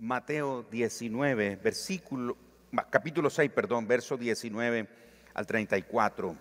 Mateo 0.00 0.62
19, 0.70 1.56
versículo, 1.56 2.34
capítulo 2.88 3.28
6, 3.28 3.50
perdón, 3.50 3.86
verso 3.86 4.16
19 4.16 4.88
al 5.34 5.46
34. 5.46 6.36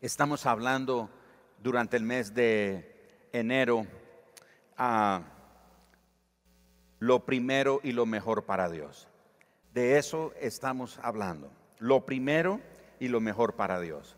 Estamos 0.00 0.44
hablando 0.44 1.08
durante 1.62 1.96
el 1.96 2.02
mes 2.02 2.34
de 2.34 3.28
enero 3.32 3.86
a 4.76 5.22
lo 6.98 7.24
primero 7.24 7.80
y 7.84 7.92
lo 7.92 8.06
mejor 8.06 8.44
para 8.44 8.68
Dios. 8.68 9.06
De 9.72 9.96
eso 9.96 10.32
estamos 10.40 10.98
hablando. 11.00 11.52
Lo 11.78 12.04
primero 12.04 12.60
y 12.98 13.06
lo 13.06 13.20
mejor 13.20 13.54
para 13.54 13.78
Dios. 13.78 14.16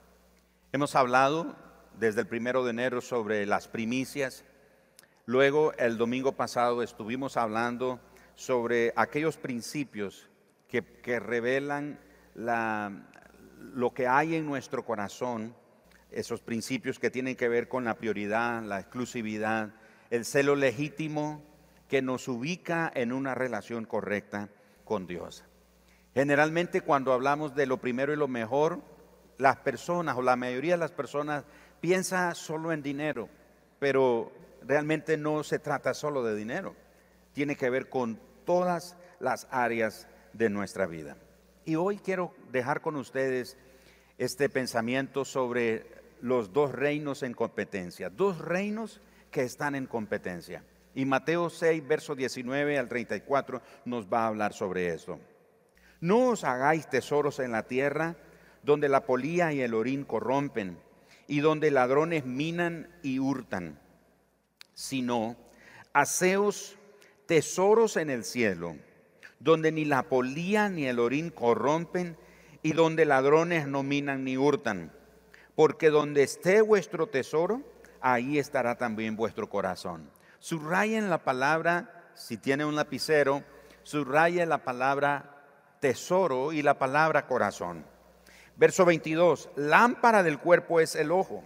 Hemos 0.72 0.96
hablado 0.96 1.54
desde 1.98 2.22
el 2.22 2.26
primero 2.26 2.64
de 2.64 2.70
enero 2.70 3.02
sobre 3.02 3.44
las 3.44 3.68
primicias. 3.68 4.46
Luego, 5.26 5.74
el 5.74 5.98
domingo 5.98 6.32
pasado, 6.32 6.82
estuvimos 6.82 7.36
hablando 7.36 8.00
sobre 8.34 8.92
aquellos 8.96 9.36
principios 9.36 10.28
que, 10.68 11.20
revelan 11.20 11.98
lo 12.34 13.94
que 13.94 14.08
hay 14.08 14.34
en 14.34 14.46
nuestro 14.46 14.84
corazón, 14.84 15.54
esos 16.10 16.40
principios 16.40 16.98
que 16.98 17.10
tienen 17.10 17.36
que 17.36 17.48
ver 17.48 17.68
con 17.68 17.84
la 17.84 17.94
prioridad, 17.94 18.62
la 18.62 18.80
exclusividad, 18.80 19.74
el 20.10 20.24
celo 20.24 20.56
legítimo 20.56 21.42
que 21.88 22.02
nos 22.02 22.28
ubica 22.28 22.90
en 22.94 23.12
una 23.12 23.34
relación 23.34 23.84
correcta 23.84 24.48
con 24.84 25.06
Dios. 25.06 25.44
Generalmente 26.14 26.80
cuando 26.80 27.12
hablamos 27.12 27.54
de 27.54 27.66
lo 27.66 27.78
primero 27.78 28.12
y 28.12 28.16
lo 28.16 28.28
mejor, 28.28 28.82
las 29.38 29.56
personas 29.58 30.16
o 30.16 30.22
la 30.22 30.36
mayoría 30.36 30.74
de 30.74 30.78
las 30.78 30.92
personas 30.92 31.44
piensa 31.80 32.34
solo 32.34 32.72
en 32.72 32.82
dinero, 32.82 33.28
pero 33.78 34.32
realmente 34.62 35.16
no 35.16 35.42
se 35.42 35.58
trata 35.58 35.94
solo 35.94 36.22
de 36.22 36.36
dinero. 36.36 36.74
Tiene 37.32 37.56
que 37.56 37.68
ver 37.68 37.88
con 37.88 38.18
todas 38.44 38.96
las 39.20 39.46
áreas 39.50 40.06
de 40.32 40.50
nuestra 40.50 40.86
vida. 40.86 41.16
Y 41.64 41.76
hoy 41.76 41.98
quiero 41.98 42.34
dejar 42.52 42.80
con 42.80 42.96
ustedes 42.96 43.56
este 44.18 44.48
pensamiento 44.48 45.24
sobre 45.24 45.86
los 46.20 46.52
dos 46.52 46.72
reinos 46.72 47.22
en 47.22 47.34
competencia, 47.34 48.10
dos 48.10 48.38
reinos 48.38 49.00
que 49.30 49.42
están 49.42 49.74
en 49.74 49.86
competencia. 49.86 50.64
Y 50.94 51.04
Mateo 51.04 51.50
6, 51.50 51.86
verso 51.86 52.14
19 52.14 52.78
al 52.78 52.88
34 52.88 53.62
nos 53.84 54.06
va 54.06 54.24
a 54.24 54.28
hablar 54.28 54.52
sobre 54.52 54.92
esto. 54.94 55.18
No 56.00 56.28
os 56.28 56.44
hagáis 56.44 56.88
tesoros 56.88 57.40
en 57.40 57.50
la 57.50 57.64
tierra, 57.64 58.16
donde 58.62 58.88
la 58.88 59.04
polía 59.04 59.52
y 59.52 59.60
el 59.60 59.74
orín 59.74 60.04
corrompen, 60.04 60.78
y 61.26 61.40
donde 61.40 61.70
ladrones 61.70 62.24
minan 62.26 62.88
y 63.02 63.18
hurtan, 63.18 63.78
sino 64.74 65.36
haceos 65.92 66.76
tesoros 67.26 67.96
en 67.96 68.10
el 68.10 68.24
cielo, 68.24 68.76
donde 69.38 69.72
ni 69.72 69.84
la 69.84 70.04
polía 70.04 70.68
ni 70.68 70.86
el 70.86 70.98
orín 70.98 71.30
corrompen 71.30 72.16
y 72.62 72.72
donde 72.72 73.04
ladrones 73.04 73.66
no 73.66 73.82
minan 73.82 74.24
ni 74.24 74.36
hurtan. 74.36 74.92
Porque 75.54 75.90
donde 75.90 76.22
esté 76.22 76.60
vuestro 76.62 77.08
tesoro, 77.08 77.62
ahí 78.00 78.38
estará 78.38 78.76
también 78.76 79.16
vuestro 79.16 79.48
corazón. 79.48 80.10
Subrayen 80.38 81.10
la 81.10 81.18
palabra, 81.24 82.10
si 82.14 82.36
tiene 82.36 82.64
un 82.64 82.76
lapicero, 82.76 83.44
subraye 83.82 84.44
la 84.46 84.64
palabra 84.64 85.46
tesoro 85.80 86.52
y 86.52 86.62
la 86.62 86.78
palabra 86.78 87.26
corazón. 87.26 87.84
Verso 88.56 88.84
22, 88.84 89.50
lámpara 89.56 90.22
del 90.22 90.38
cuerpo 90.38 90.80
es 90.80 90.94
el 90.94 91.12
ojo. 91.12 91.44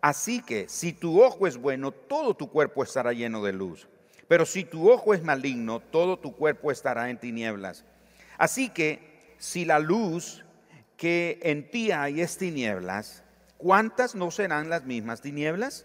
Así 0.00 0.42
que 0.42 0.68
si 0.68 0.92
tu 0.92 1.22
ojo 1.22 1.46
es 1.46 1.56
bueno, 1.56 1.92
todo 1.92 2.34
tu 2.34 2.50
cuerpo 2.50 2.82
estará 2.82 3.12
lleno 3.12 3.42
de 3.42 3.52
luz. 3.52 3.88
Pero 4.30 4.46
si 4.46 4.62
tu 4.62 4.88
ojo 4.88 5.12
es 5.12 5.24
maligno, 5.24 5.80
todo 5.80 6.16
tu 6.16 6.36
cuerpo 6.36 6.70
estará 6.70 7.10
en 7.10 7.18
tinieblas. 7.18 7.84
Así 8.38 8.68
que 8.68 9.34
si 9.38 9.64
la 9.64 9.80
luz 9.80 10.44
que 10.96 11.40
en 11.42 11.68
ti 11.68 11.90
hay 11.90 12.20
es 12.20 12.38
tinieblas, 12.38 13.24
¿cuántas 13.56 14.14
no 14.14 14.30
serán 14.30 14.70
las 14.70 14.84
mismas 14.84 15.20
tinieblas? 15.20 15.84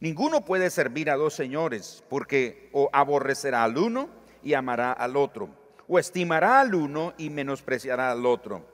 Ninguno 0.00 0.44
puede 0.44 0.70
servir 0.70 1.08
a 1.08 1.14
dos 1.14 1.34
señores, 1.34 2.02
porque 2.10 2.68
o 2.72 2.90
aborrecerá 2.92 3.62
al 3.62 3.78
uno 3.78 4.08
y 4.42 4.54
amará 4.54 4.90
al 4.90 5.16
otro, 5.16 5.48
o 5.86 6.00
estimará 6.00 6.58
al 6.62 6.74
uno 6.74 7.14
y 7.16 7.30
menospreciará 7.30 8.10
al 8.10 8.26
otro. 8.26 8.66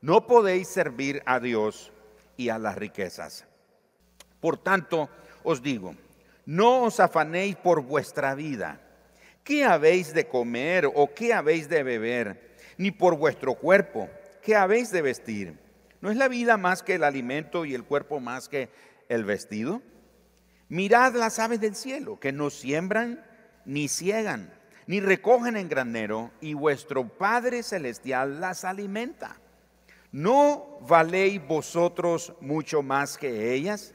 No 0.00 0.26
podéis 0.26 0.66
servir 0.66 1.22
a 1.26 1.38
Dios 1.38 1.92
y 2.36 2.48
a 2.48 2.58
las 2.58 2.74
riquezas. 2.74 3.46
Por 4.40 4.58
tanto, 4.58 5.08
os 5.44 5.62
digo, 5.62 5.94
no 6.46 6.84
os 6.84 7.00
afanéis 7.00 7.56
por 7.56 7.82
vuestra 7.82 8.34
vida. 8.34 8.80
¿Qué 9.44 9.64
habéis 9.64 10.14
de 10.14 10.26
comer 10.26 10.86
o 10.86 11.12
qué 11.14 11.34
habéis 11.34 11.68
de 11.68 11.82
beber? 11.82 12.52
Ni 12.78 12.90
por 12.90 13.16
vuestro 13.16 13.54
cuerpo. 13.54 14.08
¿Qué 14.42 14.56
habéis 14.56 14.90
de 14.90 15.02
vestir? 15.02 15.58
¿No 16.00 16.10
es 16.10 16.16
la 16.16 16.28
vida 16.28 16.56
más 16.56 16.82
que 16.82 16.94
el 16.94 17.04
alimento 17.04 17.64
y 17.64 17.74
el 17.74 17.84
cuerpo 17.84 18.20
más 18.20 18.48
que 18.48 18.68
el 19.08 19.24
vestido? 19.24 19.82
Mirad 20.68 21.14
las 21.14 21.38
aves 21.38 21.60
del 21.60 21.76
cielo, 21.76 22.18
que 22.18 22.32
no 22.32 22.50
siembran, 22.50 23.24
ni 23.64 23.88
ciegan, 23.88 24.52
ni 24.86 25.00
recogen 25.00 25.56
en 25.56 25.68
granero, 25.68 26.32
y 26.40 26.54
vuestro 26.54 27.06
Padre 27.06 27.62
Celestial 27.62 28.40
las 28.40 28.64
alimenta. 28.64 29.36
¿No 30.10 30.78
valéis 30.80 31.46
vosotros 31.46 32.32
mucho 32.40 32.82
más 32.82 33.16
que 33.16 33.52
ellas? 33.54 33.94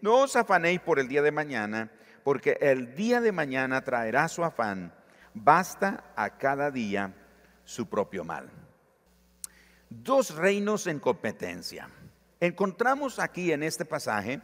no 0.00 0.22
os 0.22 0.36
afanéis 0.36 0.80
por 0.80 0.98
el 0.98 1.08
día 1.08 1.22
de 1.22 1.32
mañana, 1.32 1.90
porque 2.24 2.58
el 2.60 2.94
día 2.94 3.20
de 3.20 3.32
mañana 3.32 3.82
traerá 3.82 4.28
su 4.28 4.44
afán. 4.44 4.92
Basta 5.34 6.12
a 6.16 6.38
cada 6.38 6.70
día 6.70 7.14
su 7.64 7.88
propio 7.88 8.24
mal. 8.24 8.50
Dos 9.88 10.34
reinos 10.34 10.86
en 10.86 10.98
competencia. 10.98 11.88
Encontramos 12.40 13.18
aquí 13.18 13.52
en 13.52 13.62
este 13.62 13.84
pasaje 13.84 14.40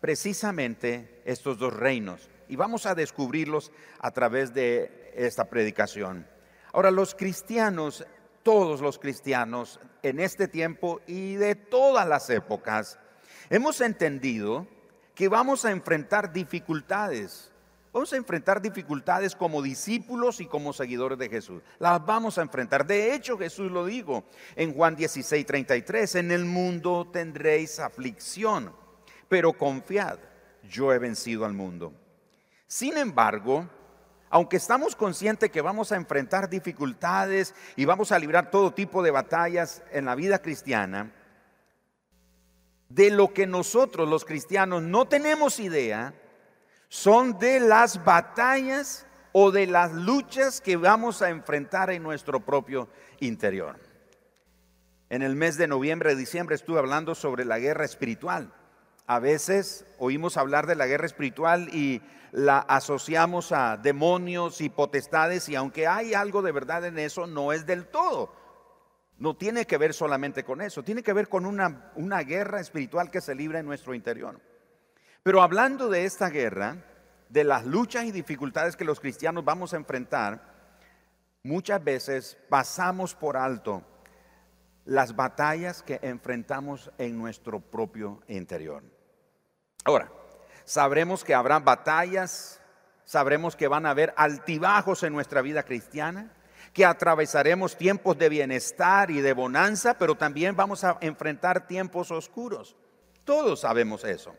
precisamente 0.00 1.22
estos 1.24 1.58
dos 1.58 1.72
reinos 1.72 2.28
y 2.48 2.56
vamos 2.56 2.86
a 2.86 2.94
descubrirlos 2.94 3.72
a 3.98 4.10
través 4.10 4.54
de 4.54 5.12
esta 5.14 5.46
predicación. 5.46 6.26
Ahora, 6.72 6.90
los 6.90 7.14
cristianos, 7.14 8.06
todos 8.42 8.80
los 8.80 8.98
cristianos 8.98 9.80
en 10.02 10.20
este 10.20 10.48
tiempo 10.48 11.00
y 11.06 11.34
de 11.34 11.54
todas 11.54 12.06
las 12.06 12.30
épocas, 12.30 12.98
hemos 13.50 13.80
entendido 13.80 14.66
que 15.16 15.28
vamos 15.28 15.64
a 15.64 15.72
enfrentar 15.72 16.30
dificultades. 16.30 17.50
Vamos 17.90 18.12
a 18.12 18.16
enfrentar 18.16 18.60
dificultades 18.60 19.34
como 19.34 19.62
discípulos 19.62 20.42
y 20.42 20.46
como 20.46 20.74
seguidores 20.74 21.18
de 21.18 21.30
Jesús. 21.30 21.62
Las 21.78 22.04
vamos 22.04 22.36
a 22.36 22.42
enfrentar. 22.42 22.86
De 22.86 23.14
hecho, 23.14 23.38
Jesús 23.38 23.72
lo 23.72 23.86
dijo 23.86 24.24
en 24.54 24.74
Juan 24.74 24.94
16, 24.94 25.46
33. 25.46 26.16
En 26.16 26.30
el 26.30 26.44
mundo 26.44 27.08
tendréis 27.10 27.80
aflicción, 27.80 28.74
pero 29.26 29.54
confiad, 29.54 30.18
yo 30.68 30.92
he 30.92 30.98
vencido 30.98 31.46
al 31.46 31.54
mundo. 31.54 31.94
Sin 32.66 32.98
embargo, 32.98 33.66
aunque 34.28 34.58
estamos 34.58 34.94
conscientes 34.94 35.50
que 35.50 35.62
vamos 35.62 35.92
a 35.92 35.96
enfrentar 35.96 36.50
dificultades 36.50 37.54
y 37.74 37.86
vamos 37.86 38.12
a 38.12 38.18
librar 38.18 38.50
todo 38.50 38.74
tipo 38.74 39.02
de 39.02 39.12
batallas 39.12 39.82
en 39.92 40.04
la 40.04 40.14
vida 40.14 40.40
cristiana, 40.40 41.10
de 42.88 43.10
lo 43.10 43.32
que 43.32 43.46
nosotros 43.46 44.08
los 44.08 44.24
cristianos 44.24 44.82
no 44.82 45.06
tenemos 45.06 45.60
idea 45.60 46.14
son 46.88 47.38
de 47.38 47.60
las 47.60 48.04
batallas 48.04 49.06
o 49.32 49.50
de 49.50 49.66
las 49.66 49.92
luchas 49.92 50.60
que 50.60 50.76
vamos 50.76 51.20
a 51.20 51.30
enfrentar 51.30 51.90
en 51.90 52.02
nuestro 52.02 52.40
propio 52.40 52.88
interior. 53.20 53.78
En 55.08 55.22
el 55.22 55.36
mes 55.36 55.56
de 55.56 55.68
noviembre, 55.68 56.16
diciembre 56.16 56.56
estuve 56.56 56.78
hablando 56.78 57.14
sobre 57.14 57.44
la 57.44 57.58
guerra 57.58 57.84
espiritual. 57.84 58.52
A 59.06 59.20
veces 59.20 59.84
oímos 59.98 60.36
hablar 60.36 60.66
de 60.66 60.74
la 60.74 60.86
guerra 60.86 61.06
espiritual 61.06 61.68
y 61.72 62.02
la 62.32 62.58
asociamos 62.58 63.52
a 63.52 63.76
demonios 63.76 64.60
y 64.60 64.68
potestades 64.68 65.48
y 65.48 65.54
aunque 65.54 65.86
hay 65.86 66.14
algo 66.14 66.42
de 66.42 66.52
verdad 66.52 66.84
en 66.84 66.98
eso, 66.98 67.26
no 67.26 67.52
es 67.52 67.66
del 67.66 67.86
todo. 67.86 68.32
No 69.18 69.36
tiene 69.36 69.66
que 69.66 69.78
ver 69.78 69.94
solamente 69.94 70.44
con 70.44 70.60
eso, 70.60 70.82
tiene 70.82 71.02
que 71.02 71.12
ver 71.12 71.28
con 71.28 71.46
una, 71.46 71.92
una 71.94 72.20
guerra 72.22 72.60
espiritual 72.60 73.10
que 73.10 73.20
se 73.20 73.34
libra 73.34 73.58
en 73.58 73.66
nuestro 73.66 73.94
interior. 73.94 74.40
Pero 75.22 75.42
hablando 75.42 75.88
de 75.88 76.04
esta 76.04 76.28
guerra, 76.28 76.76
de 77.28 77.44
las 77.44 77.64
luchas 77.64 78.04
y 78.04 78.12
dificultades 78.12 78.76
que 78.76 78.84
los 78.84 79.00
cristianos 79.00 79.44
vamos 79.44 79.72
a 79.72 79.76
enfrentar, 79.76 80.40
muchas 81.42 81.82
veces 81.82 82.36
pasamos 82.48 83.14
por 83.14 83.36
alto 83.36 83.82
las 84.84 85.16
batallas 85.16 85.82
que 85.82 85.98
enfrentamos 86.02 86.90
en 86.98 87.18
nuestro 87.18 87.60
propio 87.60 88.22
interior. 88.28 88.84
Ahora, 89.84 90.12
sabremos 90.64 91.24
que 91.24 91.34
habrá 91.34 91.58
batallas, 91.58 92.60
sabremos 93.04 93.56
que 93.56 93.68
van 93.68 93.86
a 93.86 93.90
haber 93.90 94.14
altibajos 94.16 95.02
en 95.02 95.12
nuestra 95.12 95.42
vida 95.42 95.64
cristiana, 95.64 96.32
que 96.76 96.84
atravesaremos 96.84 97.74
tiempos 97.74 98.18
de 98.18 98.28
bienestar 98.28 99.10
y 99.10 99.22
de 99.22 99.32
bonanza, 99.32 99.96
pero 99.96 100.14
también 100.14 100.54
vamos 100.54 100.84
a 100.84 100.98
enfrentar 101.00 101.66
tiempos 101.66 102.10
oscuros. 102.10 102.76
Todos 103.24 103.60
sabemos 103.60 104.04
eso. 104.04 104.34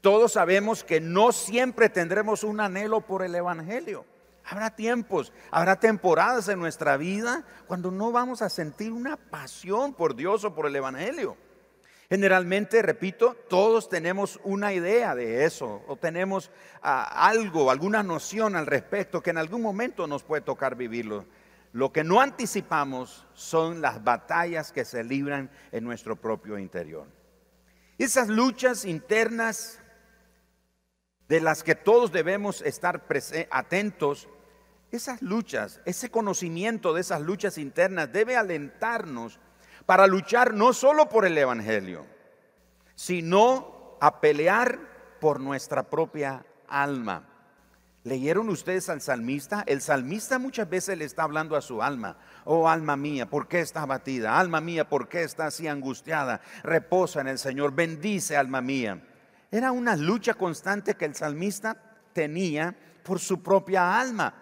Todos 0.00 0.32
sabemos 0.32 0.82
que 0.82 1.02
no 1.02 1.32
siempre 1.32 1.90
tendremos 1.90 2.44
un 2.44 2.60
anhelo 2.60 3.02
por 3.02 3.22
el 3.22 3.34
Evangelio. 3.34 4.06
Habrá 4.42 4.74
tiempos, 4.74 5.34
habrá 5.50 5.78
temporadas 5.78 6.48
en 6.48 6.60
nuestra 6.60 6.96
vida 6.96 7.44
cuando 7.66 7.90
no 7.90 8.10
vamos 8.10 8.40
a 8.40 8.48
sentir 8.48 8.90
una 8.90 9.18
pasión 9.18 9.92
por 9.92 10.16
Dios 10.16 10.44
o 10.44 10.54
por 10.54 10.66
el 10.66 10.74
Evangelio. 10.76 11.36
Generalmente, 12.08 12.80
repito, 12.80 13.36
todos 13.50 13.90
tenemos 13.90 14.40
una 14.44 14.72
idea 14.72 15.14
de 15.14 15.44
eso 15.44 15.82
o 15.88 15.96
tenemos 15.96 16.50
ah, 16.80 17.28
algo, 17.28 17.70
alguna 17.70 18.02
noción 18.02 18.56
al 18.56 18.66
respecto 18.66 19.22
que 19.22 19.28
en 19.28 19.36
algún 19.36 19.60
momento 19.60 20.06
nos 20.06 20.22
puede 20.22 20.40
tocar 20.40 20.74
vivirlo. 20.74 21.26
Lo 21.72 21.92
que 21.92 22.04
no 22.04 22.20
anticipamos 22.20 23.26
son 23.34 23.80
las 23.80 24.02
batallas 24.02 24.72
que 24.72 24.84
se 24.84 25.04
libran 25.04 25.50
en 25.70 25.84
nuestro 25.84 26.16
propio 26.16 26.58
interior. 26.58 27.06
Esas 27.98 28.28
luchas 28.28 28.84
internas 28.84 29.80
de 31.28 31.40
las 31.40 31.62
que 31.62 31.76
todos 31.76 32.10
debemos 32.10 32.60
estar 32.62 33.06
atentos 33.50 34.28
esas 34.90 35.22
luchas, 35.22 35.80
ese 35.84 36.10
conocimiento 36.10 36.92
de 36.92 37.02
esas 37.02 37.20
luchas 37.20 37.58
internas 37.58 38.12
debe 38.12 38.36
alentarnos 38.36 39.38
para 39.86 40.06
luchar 40.06 40.54
no 40.54 40.72
solo 40.72 41.08
por 41.08 41.24
el 41.24 41.38
Evangelio, 41.38 42.06
sino 42.96 43.96
a 44.00 44.20
pelear 44.20 45.18
por 45.20 45.38
nuestra 45.38 45.84
propia 45.84 46.44
alma. 46.68 47.28
¿Leyeron 48.02 48.48
ustedes 48.48 48.88
al 48.88 49.02
salmista? 49.02 49.62
El 49.66 49.82
salmista 49.82 50.38
muchas 50.38 50.70
veces 50.70 50.96
le 50.96 51.04
está 51.04 51.24
hablando 51.24 51.54
a 51.54 51.60
su 51.60 51.82
alma. 51.82 52.16
Oh 52.44 52.66
alma 52.66 52.96
mía, 52.96 53.28
¿por 53.28 53.46
qué 53.46 53.60
está 53.60 53.82
abatida? 53.82 54.38
Alma 54.38 54.62
mía, 54.62 54.88
¿por 54.88 55.08
qué 55.08 55.22
está 55.22 55.46
así 55.46 55.68
angustiada? 55.68 56.40
Reposa 56.62 57.20
en 57.20 57.28
el 57.28 57.38
Señor, 57.38 57.74
bendice 57.74 58.38
alma 58.38 58.62
mía. 58.62 59.06
Era 59.50 59.70
una 59.72 59.96
lucha 59.96 60.32
constante 60.32 60.94
que 60.94 61.04
el 61.04 61.14
salmista 61.14 61.76
tenía 62.14 62.74
por 63.02 63.18
su 63.18 63.42
propia 63.42 64.00
alma. 64.00 64.34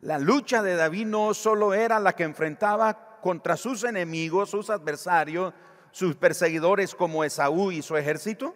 La 0.00 0.18
lucha 0.18 0.62
de 0.62 0.76
David 0.76 1.06
no 1.06 1.32
solo 1.32 1.72
era 1.72 1.98
la 1.98 2.14
que 2.14 2.24
enfrentaba 2.24 3.20
contra 3.22 3.56
sus 3.56 3.84
enemigos, 3.84 4.50
sus 4.50 4.68
adversarios, 4.68 5.54
sus 5.92 6.16
perseguidores 6.16 6.94
como 6.94 7.24
Esaú 7.24 7.70
y 7.70 7.80
su 7.80 7.96
ejército, 7.96 8.54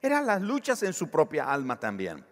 eran 0.00 0.24
las 0.24 0.40
luchas 0.40 0.82
en 0.82 0.92
su 0.92 1.10
propia 1.10 1.50
alma 1.50 1.80
también. 1.80 2.24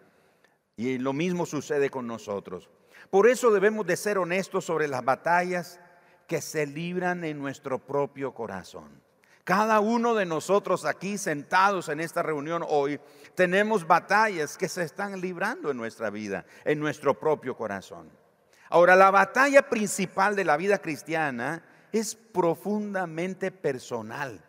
Y 0.75 0.97
lo 0.97 1.13
mismo 1.13 1.45
sucede 1.45 1.89
con 1.89 2.07
nosotros. 2.07 2.69
Por 3.09 3.27
eso 3.27 3.51
debemos 3.51 3.85
de 3.85 3.97
ser 3.97 4.17
honestos 4.17 4.65
sobre 4.65 4.87
las 4.87 5.03
batallas 5.03 5.79
que 6.27 6.41
se 6.41 6.65
libran 6.65 7.23
en 7.23 7.39
nuestro 7.39 7.79
propio 7.79 8.33
corazón. 8.33 9.01
Cada 9.43 9.81
uno 9.81 10.15
de 10.15 10.25
nosotros 10.25 10.85
aquí 10.85 11.17
sentados 11.17 11.89
en 11.89 11.99
esta 11.99 12.23
reunión 12.23 12.63
hoy 12.67 12.99
tenemos 13.35 13.85
batallas 13.85 14.57
que 14.57 14.69
se 14.69 14.83
están 14.83 15.19
librando 15.19 15.69
en 15.69 15.77
nuestra 15.77 16.09
vida, 16.09 16.45
en 16.63 16.79
nuestro 16.79 17.19
propio 17.19 17.57
corazón. 17.57 18.09
Ahora, 18.69 18.95
la 18.95 19.11
batalla 19.11 19.69
principal 19.69 20.35
de 20.35 20.45
la 20.45 20.57
vida 20.57 20.79
cristiana 20.79 21.61
es 21.91 22.15
profundamente 22.15 23.51
personal. 23.51 24.43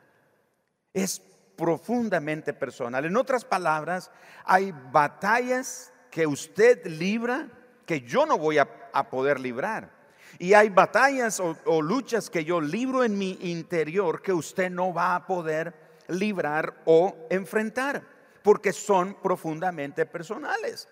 Es 0.94 1.20
profundamente 1.56 2.54
personal. 2.54 3.04
En 3.04 3.16
otras 3.16 3.44
palabras, 3.44 4.10
hay 4.44 4.72
batallas 4.92 5.92
que 6.14 6.28
usted 6.28 6.86
libra 6.86 7.48
que 7.84 8.02
yo 8.02 8.24
no 8.24 8.38
voy 8.38 8.58
a, 8.58 8.68
poder 9.10 9.40
librar. 9.40 9.90
Y 10.38 10.54
hay 10.54 10.68
batallas 10.68 11.40
o, 11.40 11.56
o 11.64 11.82
luchas 11.82 12.30
que 12.30 12.44
yo 12.44 12.60
libro 12.60 13.02
en 13.02 13.18
mi 13.18 13.36
interior 13.40 14.22
que 14.22 14.32
usted 14.32 14.70
no 14.70 14.94
va 14.94 15.16
a 15.16 15.26
poder 15.26 15.74
librar 16.06 16.82
o 16.84 17.16
enfrentar, 17.30 18.00
porque 18.44 18.72
son 18.72 19.14
profundamente 19.20 20.06
personales. 20.06 20.86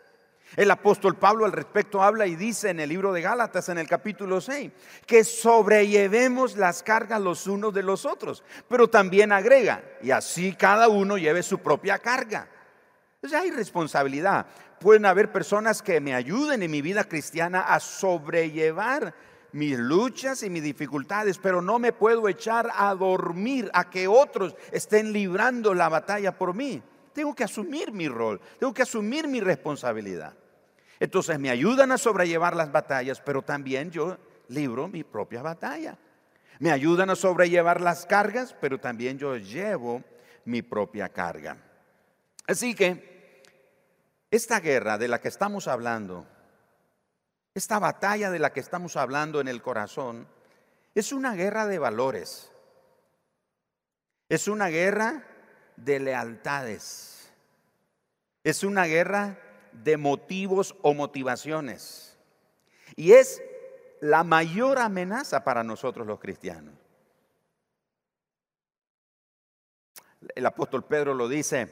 El 0.56 0.72
apóstol 0.72 1.16
Pablo 1.16 1.44
al 1.44 1.52
respecto 1.52 2.02
habla 2.02 2.26
y 2.26 2.34
dice 2.34 2.70
en 2.70 2.80
el 2.80 2.88
libro 2.88 3.12
de 3.12 3.22
Gálatas 3.22 3.68
en 3.68 3.78
el 3.78 3.86
capítulo 3.86 4.40
6 4.40 4.72
que 5.06 5.22
sobrellevemos 5.22 6.56
las 6.56 6.82
cargas 6.82 7.20
los 7.20 7.46
unos 7.46 7.72
de 7.72 7.84
los 7.84 8.04
otros, 8.04 8.42
pero 8.68 8.90
también 8.90 9.30
agrega, 9.30 9.84
y 10.02 10.10
así 10.10 10.52
cada 10.56 10.88
uno 10.88 11.16
lleve 11.16 11.44
su 11.44 11.60
propia 11.60 12.00
carga. 12.00 12.48
Entonces 13.22 13.40
hay 13.40 13.52
responsabilidad. 13.52 14.46
Pueden 14.82 15.06
haber 15.06 15.30
personas 15.30 15.80
que 15.80 16.00
me 16.00 16.12
ayuden 16.12 16.60
en 16.60 16.70
mi 16.70 16.82
vida 16.82 17.04
cristiana 17.04 17.60
a 17.60 17.78
sobrellevar 17.78 19.14
mis 19.52 19.78
luchas 19.78 20.42
y 20.42 20.50
mis 20.50 20.64
dificultades, 20.64 21.38
pero 21.38 21.62
no 21.62 21.78
me 21.78 21.92
puedo 21.92 22.28
echar 22.28 22.68
a 22.74 22.92
dormir 22.96 23.70
a 23.74 23.88
que 23.88 24.08
otros 24.08 24.56
estén 24.72 25.12
librando 25.12 25.72
la 25.72 25.88
batalla 25.88 26.36
por 26.36 26.52
mí. 26.52 26.82
Tengo 27.12 27.32
que 27.32 27.44
asumir 27.44 27.92
mi 27.92 28.08
rol, 28.08 28.40
tengo 28.58 28.74
que 28.74 28.82
asumir 28.82 29.28
mi 29.28 29.40
responsabilidad. 29.40 30.34
Entonces 30.98 31.38
me 31.38 31.50
ayudan 31.50 31.92
a 31.92 31.98
sobrellevar 31.98 32.56
las 32.56 32.72
batallas, 32.72 33.20
pero 33.20 33.42
también 33.42 33.88
yo 33.92 34.18
libro 34.48 34.88
mi 34.88 35.04
propia 35.04 35.42
batalla. 35.42 35.96
Me 36.58 36.72
ayudan 36.72 37.08
a 37.10 37.14
sobrellevar 37.14 37.80
las 37.80 38.04
cargas, 38.04 38.56
pero 38.60 38.78
también 38.78 39.16
yo 39.16 39.36
llevo 39.36 40.02
mi 40.44 40.60
propia 40.60 41.08
carga. 41.08 41.56
Así 42.48 42.74
que 42.74 43.11
esta 44.32 44.60
guerra 44.60 44.96
de 44.96 45.08
la 45.08 45.20
que 45.20 45.28
estamos 45.28 45.68
hablando, 45.68 46.26
esta 47.54 47.78
batalla 47.78 48.30
de 48.30 48.38
la 48.38 48.50
que 48.50 48.60
estamos 48.60 48.96
hablando 48.96 49.42
en 49.42 49.46
el 49.46 49.60
corazón, 49.60 50.26
es 50.94 51.12
una 51.12 51.34
guerra 51.34 51.66
de 51.66 51.78
valores. 51.78 52.50
Es 54.30 54.48
una 54.48 54.68
guerra 54.68 55.26
de 55.76 56.00
lealtades. 56.00 57.30
Es 58.42 58.64
una 58.64 58.86
guerra 58.86 59.38
de 59.72 59.98
motivos 59.98 60.74
o 60.80 60.94
motivaciones. 60.94 62.16
Y 62.96 63.12
es 63.12 63.42
la 64.00 64.24
mayor 64.24 64.78
amenaza 64.78 65.44
para 65.44 65.62
nosotros 65.62 66.06
los 66.06 66.18
cristianos. 66.18 66.74
El 70.34 70.46
apóstol 70.46 70.84
Pedro 70.86 71.12
lo 71.12 71.28
dice, 71.28 71.68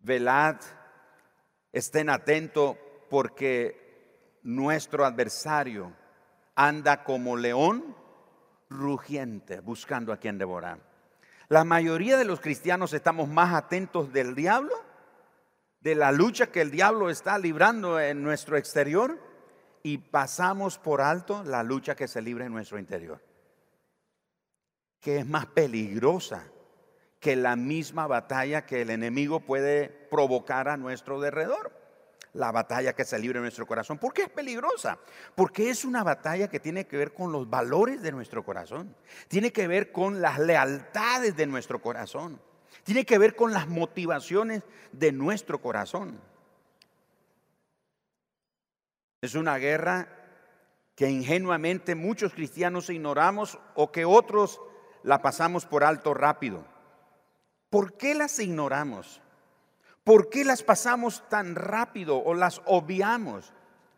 velad, 0.00 0.56
estén 1.76 2.08
atentos 2.08 2.74
porque 3.10 4.38
nuestro 4.44 5.04
adversario 5.04 5.92
anda 6.54 7.04
como 7.04 7.36
león 7.36 7.94
rugiente 8.70 9.60
buscando 9.60 10.10
a 10.10 10.16
quien 10.16 10.38
devorar. 10.38 10.78
La 11.48 11.64
mayoría 11.64 12.16
de 12.16 12.24
los 12.24 12.40
cristianos 12.40 12.94
estamos 12.94 13.28
más 13.28 13.54
atentos 13.54 14.10
del 14.10 14.34
diablo 14.34 14.74
de 15.80 15.94
la 15.94 16.12
lucha 16.12 16.46
que 16.46 16.62
el 16.62 16.70
diablo 16.70 17.10
está 17.10 17.38
librando 17.38 18.00
en 18.00 18.22
nuestro 18.22 18.56
exterior 18.56 19.20
y 19.82 19.98
pasamos 19.98 20.78
por 20.78 21.02
alto 21.02 21.44
la 21.44 21.62
lucha 21.62 21.94
que 21.94 22.08
se 22.08 22.22
libra 22.22 22.46
en 22.46 22.52
nuestro 22.52 22.78
interior, 22.78 23.22
que 24.98 25.18
es 25.18 25.26
más 25.26 25.44
peligrosa 25.44 26.42
que 27.26 27.34
la 27.34 27.56
misma 27.56 28.06
batalla 28.06 28.66
que 28.66 28.82
el 28.82 28.90
enemigo 28.90 29.40
puede 29.40 29.88
provocar 29.88 30.68
a 30.68 30.76
nuestro 30.76 31.20
derredor. 31.20 31.72
La 32.34 32.52
batalla 32.52 32.92
que 32.92 33.04
se 33.04 33.18
libra 33.18 33.38
en 33.38 33.42
nuestro 33.42 33.66
corazón. 33.66 33.98
¿Por 33.98 34.12
qué 34.12 34.22
es 34.22 34.28
peligrosa? 34.28 35.00
Porque 35.34 35.68
es 35.68 35.84
una 35.84 36.04
batalla 36.04 36.46
que 36.46 36.60
tiene 36.60 36.86
que 36.86 36.96
ver 36.96 37.12
con 37.12 37.32
los 37.32 37.50
valores 37.50 38.00
de 38.00 38.12
nuestro 38.12 38.44
corazón. 38.44 38.94
Tiene 39.26 39.52
que 39.52 39.66
ver 39.66 39.90
con 39.90 40.22
las 40.22 40.38
lealtades 40.38 41.36
de 41.36 41.46
nuestro 41.46 41.82
corazón. 41.82 42.40
Tiene 42.84 43.04
que 43.04 43.18
ver 43.18 43.34
con 43.34 43.52
las 43.52 43.66
motivaciones 43.66 44.62
de 44.92 45.10
nuestro 45.10 45.60
corazón. 45.60 46.20
Es 49.20 49.34
una 49.34 49.58
guerra 49.58 50.06
que 50.94 51.10
ingenuamente 51.10 51.96
muchos 51.96 52.32
cristianos 52.32 52.88
ignoramos 52.88 53.58
o 53.74 53.90
que 53.90 54.04
otros 54.04 54.60
la 55.02 55.22
pasamos 55.22 55.66
por 55.66 55.82
alto 55.82 56.14
rápido. 56.14 56.75
¿Por 57.76 57.92
qué 57.98 58.14
las 58.14 58.38
ignoramos? 58.38 59.20
¿Por 60.02 60.30
qué 60.30 60.46
las 60.46 60.62
pasamos 60.62 61.28
tan 61.28 61.54
rápido 61.54 62.16
o 62.16 62.32
las 62.32 62.62
obviamos? 62.64 63.52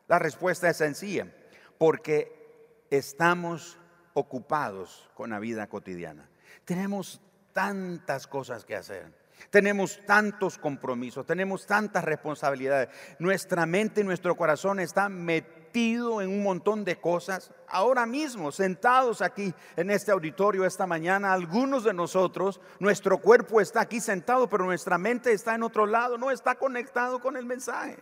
La 0.08 0.18
respuesta 0.18 0.68
es 0.68 0.78
sencilla, 0.78 1.32
porque 1.78 2.84
estamos 2.90 3.78
ocupados 4.14 5.08
con 5.14 5.30
la 5.30 5.38
vida 5.38 5.68
cotidiana. 5.68 6.28
Tenemos 6.64 7.20
tantas 7.52 8.26
cosas 8.26 8.64
que 8.64 8.74
hacer. 8.74 9.12
Tenemos 9.48 10.04
tantos 10.04 10.58
compromisos, 10.58 11.24
tenemos 11.24 11.64
tantas 11.64 12.02
responsabilidades. 12.02 12.88
Nuestra 13.20 13.64
mente 13.64 14.00
y 14.00 14.04
nuestro 14.04 14.36
corazón 14.36 14.80
están 14.80 15.24
metido 15.68 16.22
en 16.22 16.30
un 16.30 16.42
montón 16.42 16.82
de 16.82 16.98
cosas. 16.98 17.50
Ahora 17.68 18.06
mismo, 18.06 18.50
sentados 18.50 19.20
aquí 19.20 19.54
en 19.76 19.90
este 19.90 20.10
auditorio 20.10 20.64
esta 20.64 20.86
mañana, 20.86 21.34
algunos 21.34 21.84
de 21.84 21.92
nosotros, 21.92 22.58
nuestro 22.78 23.18
cuerpo 23.18 23.60
está 23.60 23.82
aquí 23.82 24.00
sentado, 24.00 24.48
pero 24.48 24.64
nuestra 24.64 24.96
mente 24.96 25.32
está 25.32 25.54
en 25.54 25.62
otro 25.62 25.84
lado, 25.84 26.16
no 26.16 26.30
está 26.30 26.54
conectado 26.54 27.20
con 27.20 27.36
el 27.36 27.44
mensaje. 27.44 27.98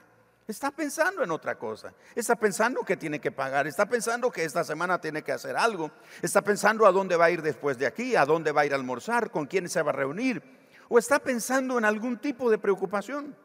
Está 0.47 0.71
pensando 0.71 1.25
en 1.25 1.31
otra 1.33 1.59
cosa. 1.59 1.93
Está 2.15 2.37
pensando 2.37 2.85
que 2.85 2.97
tiene 2.97 3.21
que 3.21 3.33
pagar. 3.33 3.67
Está 3.67 3.87
pensando 3.87 4.31
que 4.31 4.45
esta 4.45 4.63
semana 4.63 5.01
tiene 5.01 5.23
que 5.23 5.33
hacer 5.33 5.57
algo. 5.57 5.91
Está 6.23 6.41
pensando 6.41 6.87
a 6.87 6.93
dónde 6.93 7.17
va 7.17 7.25
a 7.25 7.31
ir 7.31 7.43
después 7.43 7.79
de 7.79 7.87
aquí, 7.87 8.15
a 8.15 8.25
dónde 8.25 8.53
va 8.53 8.61
a 8.61 8.67
ir 8.67 8.73
a 8.73 8.77
almorzar, 8.77 9.33
con 9.33 9.47
quién 9.47 9.69
se 9.69 9.83
va 9.83 9.91
a 9.91 9.95
reunir 9.95 10.41
o 10.89 10.99
está 10.99 11.19
pensando 11.19 11.79
en 11.79 11.85
algún 11.85 12.19
tipo 12.19 12.51
de 12.51 12.59
preocupación. 12.59 13.37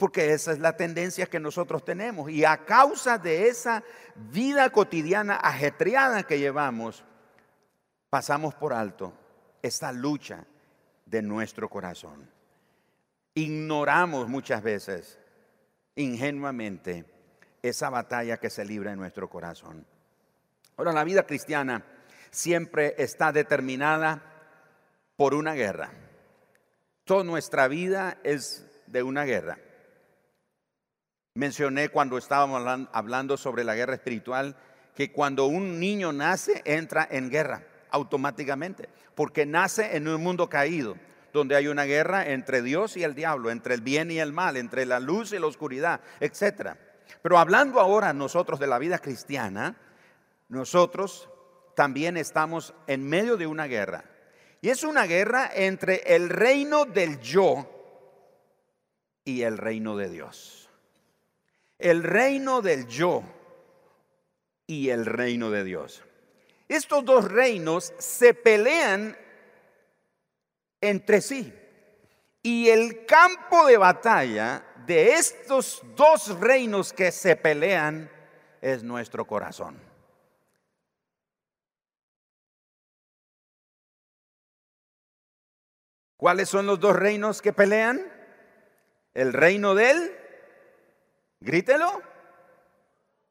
Porque 0.00 0.32
esa 0.32 0.52
es 0.52 0.60
la 0.60 0.78
tendencia 0.78 1.26
que 1.26 1.38
nosotros 1.38 1.84
tenemos. 1.84 2.30
Y 2.30 2.46
a 2.46 2.64
causa 2.64 3.18
de 3.18 3.48
esa 3.48 3.84
vida 4.32 4.70
cotidiana 4.70 5.36
ajetreada 5.36 6.22
que 6.22 6.38
llevamos, 6.38 7.04
pasamos 8.08 8.54
por 8.54 8.72
alto 8.72 9.12
esta 9.60 9.92
lucha 9.92 10.46
de 11.04 11.20
nuestro 11.20 11.68
corazón. 11.68 12.30
Ignoramos 13.34 14.26
muchas 14.26 14.62
veces, 14.62 15.18
ingenuamente, 15.96 17.04
esa 17.60 17.90
batalla 17.90 18.38
que 18.38 18.48
se 18.48 18.64
libra 18.64 18.92
en 18.92 18.98
nuestro 18.98 19.28
corazón. 19.28 19.84
Ahora, 20.78 20.94
la 20.94 21.04
vida 21.04 21.24
cristiana 21.24 21.84
siempre 22.30 22.94
está 22.96 23.32
determinada 23.32 24.22
por 25.16 25.34
una 25.34 25.52
guerra. 25.52 25.90
Toda 27.04 27.22
nuestra 27.22 27.68
vida 27.68 28.16
es 28.24 28.66
de 28.86 29.02
una 29.02 29.24
guerra. 29.24 29.58
Mencioné 31.40 31.88
cuando 31.88 32.18
estábamos 32.18 32.86
hablando 32.92 33.38
sobre 33.38 33.64
la 33.64 33.74
guerra 33.74 33.94
espiritual 33.94 34.54
que 34.94 35.10
cuando 35.10 35.46
un 35.46 35.80
niño 35.80 36.12
nace 36.12 36.60
entra 36.66 37.08
en 37.10 37.30
guerra 37.30 37.62
automáticamente, 37.90 38.90
porque 39.14 39.46
nace 39.46 39.96
en 39.96 40.06
un 40.06 40.22
mundo 40.22 40.50
caído, 40.50 40.98
donde 41.32 41.56
hay 41.56 41.68
una 41.68 41.84
guerra 41.84 42.28
entre 42.28 42.60
Dios 42.60 42.94
y 42.98 43.04
el 43.04 43.14
diablo, 43.14 43.50
entre 43.50 43.72
el 43.72 43.80
bien 43.80 44.10
y 44.10 44.18
el 44.18 44.34
mal, 44.34 44.58
entre 44.58 44.84
la 44.84 45.00
luz 45.00 45.32
y 45.32 45.38
la 45.38 45.46
oscuridad, 45.46 46.02
etc. 46.20 46.72
Pero 47.22 47.38
hablando 47.38 47.80
ahora 47.80 48.12
nosotros 48.12 48.60
de 48.60 48.66
la 48.66 48.78
vida 48.78 48.98
cristiana, 48.98 49.78
nosotros 50.50 51.30
también 51.74 52.18
estamos 52.18 52.74
en 52.86 53.08
medio 53.08 53.38
de 53.38 53.46
una 53.46 53.64
guerra. 53.64 54.04
Y 54.60 54.68
es 54.68 54.84
una 54.84 55.06
guerra 55.06 55.50
entre 55.54 56.02
el 56.14 56.28
reino 56.28 56.84
del 56.84 57.18
yo 57.20 57.66
y 59.24 59.40
el 59.40 59.56
reino 59.56 59.96
de 59.96 60.10
Dios. 60.10 60.59
El 61.80 62.02
reino 62.02 62.62
del 62.62 62.86
yo 62.86 63.22
y 64.66 64.90
el 64.90 65.06
reino 65.06 65.50
de 65.50 65.64
Dios. 65.64 66.04
Estos 66.68 67.04
dos 67.04 67.30
reinos 67.30 67.92
se 67.98 68.34
pelean 68.34 69.16
entre 70.80 71.20
sí. 71.20 71.52
Y 72.42 72.68
el 72.68 73.04
campo 73.06 73.66
de 73.66 73.76
batalla 73.76 74.64
de 74.86 75.14
estos 75.14 75.82
dos 75.96 76.38
reinos 76.38 76.92
que 76.92 77.10
se 77.12 77.34
pelean 77.36 78.10
es 78.60 78.82
nuestro 78.82 79.26
corazón. 79.26 79.80
¿Cuáles 86.16 86.50
son 86.50 86.66
los 86.66 86.78
dos 86.78 86.94
reinos 86.94 87.40
que 87.40 87.54
pelean? 87.54 88.00
El 89.14 89.32
reino 89.32 89.74
del, 89.74 90.19
grítelo, 91.40 92.02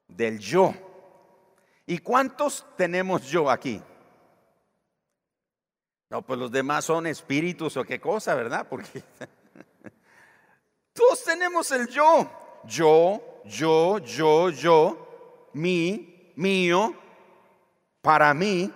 del 0.07 0.39
yo. 0.39 0.73
¿Y 1.85 1.99
cuántos 1.99 2.65
tenemos 2.75 3.23
yo 3.27 3.49
aquí? 3.49 3.81
No, 6.09 6.23
pues 6.23 6.39
los 6.39 6.51
demás 6.51 6.85
son 6.85 7.05
espíritus 7.07 7.77
o 7.77 7.83
qué 7.83 7.99
cosa, 7.99 8.33
¿verdad? 8.35 8.67
Porque 8.67 9.03
todos 10.93 11.23
tenemos 11.23 11.71
el 11.71 11.87
yo. 11.87 12.29
Yo, 12.65 13.41
yo, 13.45 13.99
yo, 13.99 14.49
yo, 14.49 15.49
mí, 15.53 16.33
mío, 16.35 16.93
para 18.01 18.33
mí. 18.33 18.73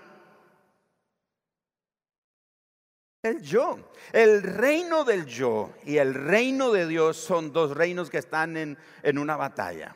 El 3.24 3.42
yo. 3.42 3.80
El 4.12 4.44
reino 4.44 5.06
del 5.06 5.26
yo 5.26 5.72
y 5.86 5.96
el 5.96 6.14
reino 6.14 6.72
de 6.72 6.86
Dios 6.86 7.16
son 7.16 7.54
dos 7.54 7.76
reinos 7.76 8.10
que 8.10 8.18
están 8.18 8.58
en, 8.58 8.78
en 9.02 9.18
una 9.18 9.38
batalla. 9.38 9.96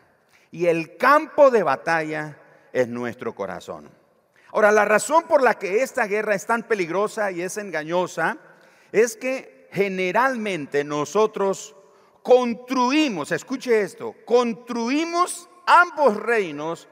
Y 0.50 0.68
el 0.68 0.96
campo 0.96 1.52
de 1.52 1.62
batalla 1.62 2.38
es 2.72 2.88
nuestro 2.88 3.36
corazón. 3.36 3.90
Ahora, 4.54 4.72
la 4.72 4.86
razón 4.86 5.24
por 5.24 5.44
la 5.44 5.56
que 5.56 5.84
esta 5.84 6.08
guerra 6.08 6.36
es 6.36 6.46
tan 6.46 6.64
peligrosa 6.64 7.30
y 7.32 7.42
es 7.42 7.58
engañosa 7.58 8.38
es 8.94 9.18
que 9.18 9.68
generalmente 9.74 10.86
nosotros 10.86 11.76
construimos, 12.24 13.34
escuche 13.34 13.82
esto, 13.82 14.16
construimos 14.26 15.50
ambos 15.66 16.16
reinos 16.16 16.88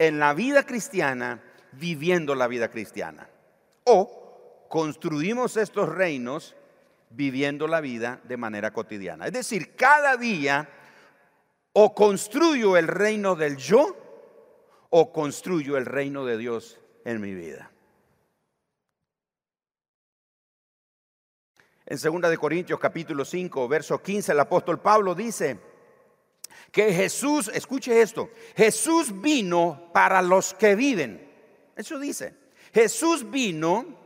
en 0.00 0.18
la 0.18 0.34
vida 0.34 0.66
cristiana 0.66 1.40
viviendo 1.70 2.34
la 2.34 2.48
vida 2.48 2.72
cristiana. 2.72 3.28
O 3.84 4.23
construimos 4.68 5.56
estos 5.56 5.88
reinos 5.88 6.54
viviendo 7.10 7.66
la 7.68 7.80
vida 7.80 8.20
de 8.24 8.36
manera 8.36 8.72
cotidiana. 8.72 9.26
Es 9.26 9.32
decir, 9.32 9.74
cada 9.76 10.16
día 10.16 10.68
o 11.72 11.94
construyo 11.94 12.76
el 12.76 12.88
reino 12.88 13.34
del 13.34 13.56
yo 13.56 13.96
o 14.90 15.12
construyo 15.12 15.76
el 15.76 15.86
reino 15.86 16.24
de 16.24 16.38
Dios 16.38 16.78
en 17.04 17.20
mi 17.20 17.34
vida. 17.34 17.70
En 21.86 21.98
2 21.98 22.30
de 22.30 22.38
Corintios 22.38 22.80
capítulo 22.80 23.24
5, 23.24 23.68
verso 23.68 24.02
15, 24.02 24.32
el 24.32 24.40
apóstol 24.40 24.80
Pablo 24.80 25.14
dice 25.14 25.58
que 26.72 26.92
Jesús, 26.92 27.50
escuche 27.52 28.00
esto, 28.00 28.30
Jesús 28.56 29.20
vino 29.20 29.90
para 29.92 30.22
los 30.22 30.54
que 30.54 30.74
viven. 30.74 31.30
Eso 31.76 31.98
dice. 31.98 32.34
Jesús 32.72 33.30
vino 33.30 34.03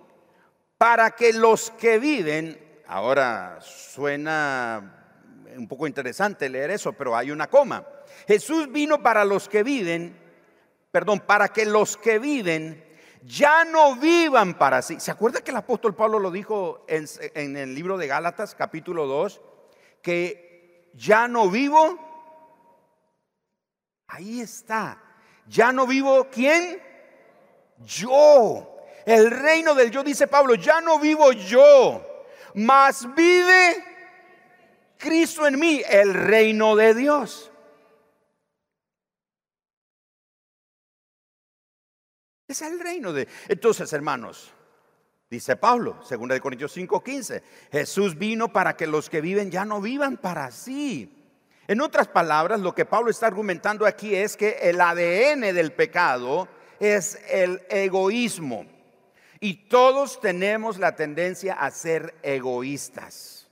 para 0.79 1.11
que 1.11 1.33
los 1.33 1.73
que 1.73 1.99
viven, 1.99 2.59
ahora 2.87 3.59
suena 3.61 4.95
un 5.57 5.67
poco 5.67 5.87
interesante 5.87 6.49
leer 6.49 6.71
eso, 6.71 6.93
pero 6.93 7.17
hay 7.17 7.33
una 7.33 7.49
coma. 7.49 7.85
Jesús 8.27 8.71
vino 8.71 9.03
para 9.03 9.25
los 9.25 9.49
que 9.49 9.65
viven, 9.65 10.17
perdón, 10.93 11.21
para 11.21 11.49
que 11.49 11.67
los 11.67 11.97
que 11.97 12.19
viven 12.21 12.85
ya 13.23 13.65
no 13.65 13.97
vivan 13.97 14.57
para 14.57 14.81
sí. 14.81 15.01
¿Se 15.01 15.11
acuerda 15.11 15.41
que 15.41 15.51
el 15.51 15.57
apóstol 15.57 15.95
Pablo 15.95 16.19
lo 16.19 16.31
dijo 16.31 16.87
en, 16.89 17.57
el 17.57 17.75
libro 17.75 17.99
de 17.99 18.07
Gálatas 18.07 18.55
capítulo 18.55 19.07
2? 19.07 19.41
Que 20.01 20.91
ya 20.95 21.27
no 21.27 21.51
vivo. 21.51 21.99
Ahí 24.07 24.41
está. 24.41 25.03
Ya 25.47 25.73
no 25.73 25.87
vivo 25.87 26.29
quién? 26.31 26.81
Yo. 27.85 28.78
El 29.05 29.31
reino 29.31 29.75
del 29.75 29.91
yo, 29.91 30.03
dice 30.03 30.27
Pablo, 30.27 30.55
ya 30.55 30.81
no 30.81 30.99
vivo 30.99 31.33
yo, 31.33 32.27
mas 32.55 33.07
vive 33.15 33.85
Cristo 34.99 35.47
en 35.47 35.59
mí, 35.59 35.83
el 35.89 36.13
reino 36.13 36.77
de 36.77 36.95
Dios. 36.95 37.51
Es 42.49 42.63
el 42.63 42.81
reino 42.81 43.13
de... 43.13 43.29
Entonces, 43.49 43.93
hermanos, 43.93 44.53
dice 45.31 45.57
Pablo, 45.57 46.01
2 46.09 46.29
de 46.29 46.41
Corintios 46.41 46.75
5:15, 46.75 47.43
Jesús 47.71 48.17
vino 48.17 48.53
para 48.53 48.75
que 48.75 48.87
los 48.87 49.11
que 49.11 49.21
viven 49.21 49.51
ya 49.51 49.65
no 49.65 49.81
vivan 49.81 50.17
para 50.17 50.51
sí. 50.51 51.15
En 51.67 51.83
otras 51.83 52.09
palabras, 52.09 52.61
lo 52.61 52.75
que 52.75 52.87
Pablo 52.87 53.11
está 53.11 53.27
argumentando 53.27 53.85
aquí 53.85 54.15
es 54.15 54.39
que 54.39 54.59
el 54.63 54.81
ADN 54.81 55.55
del 55.55 55.73
pecado 55.73 56.49
es 56.81 57.21
el 57.29 57.63
egoísmo. 57.69 58.65
Y 59.41 59.69
todos 59.69 60.21
tenemos 60.21 60.79
la 60.79 60.97
tendencia 60.97 61.55
a 61.55 61.71
ser 61.71 62.15
egoístas. 62.23 63.49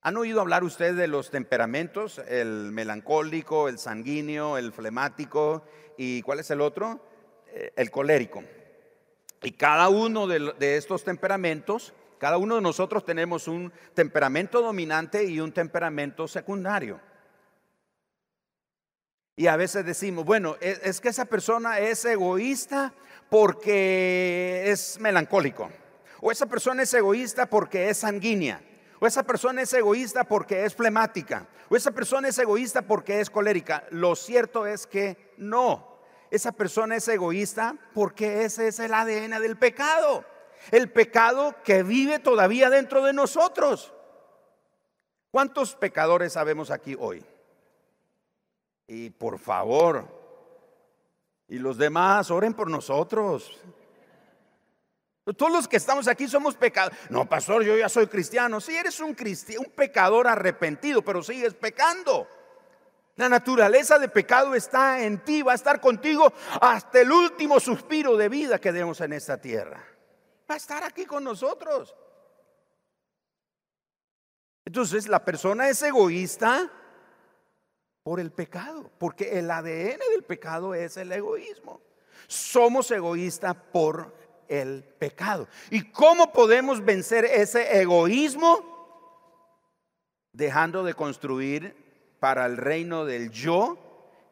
¿Han 0.00 0.16
oído 0.16 0.40
hablar 0.40 0.64
ustedes 0.64 0.96
de 0.96 1.06
los 1.06 1.30
temperamentos? 1.30 2.18
El 2.26 2.72
melancólico, 2.72 3.68
el 3.68 3.78
sanguíneo, 3.78 4.58
el 4.58 4.72
flemático 4.72 5.64
y 5.96 6.22
¿cuál 6.22 6.40
es 6.40 6.50
el 6.50 6.60
otro? 6.60 7.00
Eh, 7.48 7.72
el 7.76 7.90
colérico. 7.90 8.42
Y 9.42 9.52
cada 9.52 9.88
uno 9.88 10.26
de, 10.26 10.76
estos 10.76 11.04
temperamentos, 11.04 11.92
cada 12.18 12.38
uno 12.38 12.56
de 12.56 12.62
nosotros 12.62 13.04
tenemos 13.04 13.48
un 13.48 13.72
temperamento 13.94 14.62
dominante 14.62 15.24
y 15.24 15.40
un 15.40 15.52
temperamento 15.52 16.26
secundario. 16.26 17.00
Y 19.36 19.46
a 19.46 19.56
veces 19.56 19.84
decimos, 19.84 20.24
bueno, 20.24 20.56
es, 20.60 20.80
es 20.82 21.00
que 21.00 21.08
esa 21.08 21.26
persona 21.26 21.78
es 21.80 22.04
egoísta 22.04 22.94
porque 23.32 24.64
es 24.66 25.00
melancólico. 25.00 25.70
O 26.20 26.30
esa 26.30 26.44
persona 26.44 26.82
es 26.82 26.92
egoísta 26.92 27.46
porque 27.46 27.88
es 27.88 27.96
sanguínea. 27.96 28.60
O 29.00 29.06
esa 29.06 29.22
persona 29.22 29.62
es 29.62 29.72
egoísta 29.72 30.24
porque 30.24 30.66
es 30.66 30.74
flemática. 30.74 31.46
O 31.70 31.74
esa 31.74 31.92
persona 31.92 32.28
es 32.28 32.38
egoísta 32.38 32.82
porque 32.82 33.20
es 33.20 33.30
colérica. 33.30 33.84
Lo 33.88 34.16
cierto 34.16 34.66
es 34.66 34.86
que 34.86 35.32
no. 35.38 35.96
Esa 36.30 36.52
persona 36.52 36.96
es 36.96 37.08
egoísta 37.08 37.74
porque 37.94 38.44
ese 38.44 38.68
es 38.68 38.78
el 38.80 38.92
ADN 38.92 39.40
del 39.40 39.56
pecado. 39.56 40.26
El 40.70 40.90
pecado 40.90 41.54
que 41.64 41.82
vive 41.82 42.18
todavía 42.18 42.68
dentro 42.68 43.02
de 43.02 43.14
nosotros. 43.14 43.94
¿Cuántos 45.30 45.74
pecadores 45.74 46.34
sabemos 46.34 46.70
aquí 46.70 46.94
hoy? 47.00 47.24
Y 48.86 49.08
por 49.08 49.38
favor, 49.38 50.21
y 51.52 51.58
los 51.58 51.76
demás, 51.76 52.30
oren 52.30 52.54
por 52.54 52.70
nosotros. 52.70 53.60
Todos 55.36 55.52
los 55.52 55.68
que 55.68 55.76
estamos 55.76 56.08
aquí 56.08 56.26
somos 56.26 56.54
pecadores. 56.54 56.98
No, 57.10 57.28
pastor, 57.28 57.62
yo 57.62 57.76
ya 57.76 57.90
soy 57.90 58.06
cristiano. 58.06 58.58
Sí, 58.58 58.74
eres 58.74 58.98
un 59.00 59.12
cristiano, 59.12 59.66
un 59.66 59.70
pecador 59.70 60.26
arrepentido, 60.26 61.02
pero 61.02 61.22
sigues 61.22 61.52
pecando. 61.52 62.26
La 63.16 63.28
naturaleza 63.28 63.98
de 63.98 64.08
pecado 64.08 64.54
está 64.54 65.04
en 65.04 65.22
ti, 65.22 65.42
va 65.42 65.52
a 65.52 65.56
estar 65.56 65.78
contigo 65.78 66.32
hasta 66.58 67.02
el 67.02 67.12
último 67.12 67.60
suspiro 67.60 68.16
de 68.16 68.30
vida 68.30 68.58
que 68.58 68.72
demos 68.72 69.02
en 69.02 69.12
esta 69.12 69.38
tierra. 69.38 69.84
Va 70.50 70.54
a 70.54 70.56
estar 70.56 70.82
aquí 70.84 71.04
con 71.04 71.22
nosotros. 71.22 71.94
Entonces, 74.64 75.06
la 75.06 75.22
persona 75.22 75.68
es 75.68 75.82
egoísta 75.82 76.72
por 78.02 78.18
el 78.20 78.32
pecado, 78.32 78.90
porque 78.98 79.38
el 79.38 79.50
ADN 79.50 80.00
del 80.12 80.24
pecado 80.26 80.74
es 80.74 80.96
el 80.96 81.12
egoísmo. 81.12 81.80
Somos 82.26 82.90
egoístas 82.90 83.54
por 83.72 84.14
el 84.48 84.82
pecado. 84.82 85.48
¿Y 85.70 85.90
cómo 85.90 86.32
podemos 86.32 86.84
vencer 86.84 87.24
ese 87.24 87.80
egoísmo? 87.80 88.70
Dejando 90.32 90.82
de 90.82 90.94
construir 90.94 91.76
para 92.18 92.46
el 92.46 92.56
reino 92.56 93.04
del 93.04 93.30
yo 93.30 93.78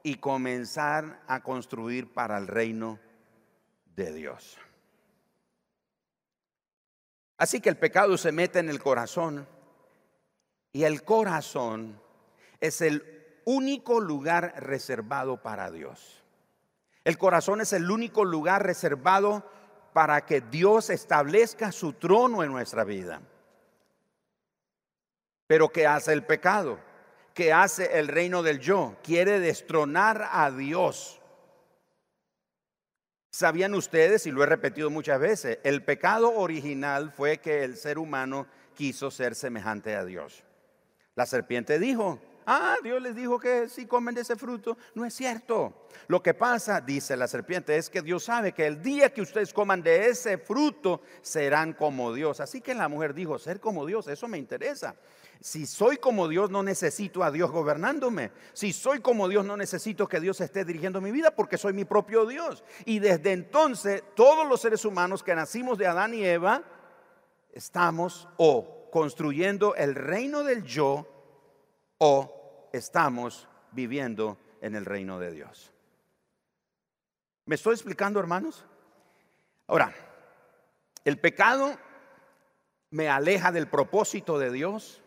y 0.03 0.17
comenzar 0.17 1.23
a 1.27 1.43
construir 1.43 2.13
para 2.13 2.39
el 2.39 2.47
reino 2.47 2.99
de 3.97 4.13
Dios. 4.13 4.59
Así 7.37 7.61
que 7.61 7.69
el 7.69 7.77
pecado 7.77 8.19
se 8.19 8.33
mete 8.33 8.59
en 8.59 8.69
el 8.69 8.83
corazón 8.83 9.47
y 10.73 10.85
el 10.85 11.03
corazón 11.05 12.01
es 12.61 12.81
el 12.81 13.20
único 13.51 14.01
lugar 14.01 14.55
reservado 14.59 15.43
para 15.43 15.71
Dios. 15.71 16.23
El 17.05 17.19
corazón 17.19 17.61
es 17.61 17.73
el 17.73 17.91
único 17.91 18.25
lugar 18.25 18.65
reservado 18.65 19.45
para 19.93 20.25
que 20.25 20.41
Dios 20.41 20.91
establezca 20.91 21.73
su 21.73 21.95
trono 21.95 22.45
en 22.45 22.53
nuestra 22.53 22.85
vida. 22.85 23.21
Pero 25.47 25.69
¿qué 25.71 25.87
hace 25.87 26.13
el 26.13 26.25
pecado? 26.25 26.79
¿Qué 27.35 27.53
hace 27.53 27.99
el 27.99 28.07
reino 28.07 28.43
del 28.43 28.61
yo? 28.61 28.97
Quiere 29.03 29.41
destronar 29.41 30.29
a 30.31 30.51
Dios. 30.53 31.21
¿Sabían 33.31 33.75
ustedes, 33.75 34.27
y 34.27 34.31
lo 34.31 34.43
he 34.45 34.47
repetido 34.47 34.91
muchas 34.91 35.19
veces, 35.19 35.59
el 35.65 35.85
pecado 35.85 36.33
original 36.35 37.11
fue 37.11 37.39
que 37.39 37.65
el 37.65 37.77
ser 37.77 37.99
humano 37.99 38.47
quiso 38.75 39.11
ser 39.11 39.35
semejante 39.35 39.97
a 39.97 40.05
Dios? 40.05 40.45
La 41.15 41.27
serpiente 41.27 41.79
dijo, 41.79 42.21
Ah, 42.47 42.77
Dios 42.83 43.01
les 43.03 43.15
dijo 43.15 43.39
que 43.39 43.69
si 43.69 43.87
comen 43.87 44.15
de 44.15 44.23
ese 44.23 44.37
fruto. 44.37 44.77
No 44.95 45.05
es 45.05 45.15
cierto. 45.15 45.87
Lo 46.09 46.23
que 46.23 46.35
pasa, 46.35 46.81
dice 46.81 47.17
la 47.17 47.29
serpiente, 47.29 47.77
es 47.77 47.91
que 47.91 48.03
Dios 48.03 48.25
sabe 48.25 48.53
que 48.53 48.67
el 48.67 48.83
día 48.83 49.13
que 49.13 49.23
ustedes 49.23 49.53
coman 49.53 49.83
de 49.83 50.09
ese 50.09 50.39
fruto 50.39 51.03
serán 51.23 51.73
como 51.73 52.13
Dios. 52.13 52.41
Así 52.41 52.61
que 52.61 52.75
la 52.75 52.89
mujer 52.89 53.15
dijo, 53.15 53.39
ser 53.39 53.61
como 53.61 53.87
Dios, 53.87 54.09
eso 54.09 54.27
me 54.29 54.39
interesa. 54.39 54.97
Si 55.41 55.67
soy 55.67 55.97
como 55.97 56.29
Dios, 56.29 56.51
no 56.51 56.63
necesito 56.63 57.25
a 57.25 57.31
Dios 57.31 57.51
gobernándome. 57.51 58.31
Si 58.53 58.73
soy 58.73 59.01
como 59.01 59.29
Dios, 59.29 59.45
no 59.45 59.57
necesito 59.57 60.07
que 60.07 60.21
Dios 60.21 60.41
esté 60.41 60.65
dirigiendo 60.65 61.01
mi 61.01 61.11
vida 61.11 61.35
porque 61.35 61.57
soy 61.57 61.73
mi 61.73 61.85
propio 61.85 62.27
Dios. 62.27 62.63
Y 62.85 62.99
desde 62.99 63.33
entonces, 63.33 64.03
todos 64.15 64.47
los 64.47 64.61
seres 64.61 64.85
humanos 64.85 65.23
que 65.23 65.35
nacimos 65.35 65.79
de 65.79 65.87
Adán 65.87 66.15
y 66.15 66.25
Eva, 66.25 66.63
estamos 67.53 68.29
o 68.37 68.91
construyendo 68.91 69.75
el 69.77 69.95
reino 69.95 70.43
del 70.43 70.65
yo 70.65 71.07
o 72.03 72.69
estamos 72.73 73.47
viviendo 73.73 74.39
en 74.63 74.75
el 74.75 74.87
reino 74.87 75.19
de 75.19 75.33
Dios. 75.33 75.73
¿Me 77.45 77.57
estoy 77.57 77.75
explicando, 77.75 78.19
hermanos? 78.19 78.65
Ahora, 79.67 79.95
el 81.05 81.19
pecado 81.19 81.77
me 82.91 83.09
aleja 83.09 83.53
del 83.53 83.69
propósito 83.69 84.39
de 84.39 84.51
Dios 84.51 85.03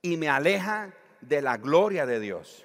y 0.00 0.16
me 0.16 0.28
aleja 0.28 0.94
de 1.20 1.42
la 1.42 1.58
gloria 1.58 2.06
de 2.06 2.18
Dios. 2.18 2.64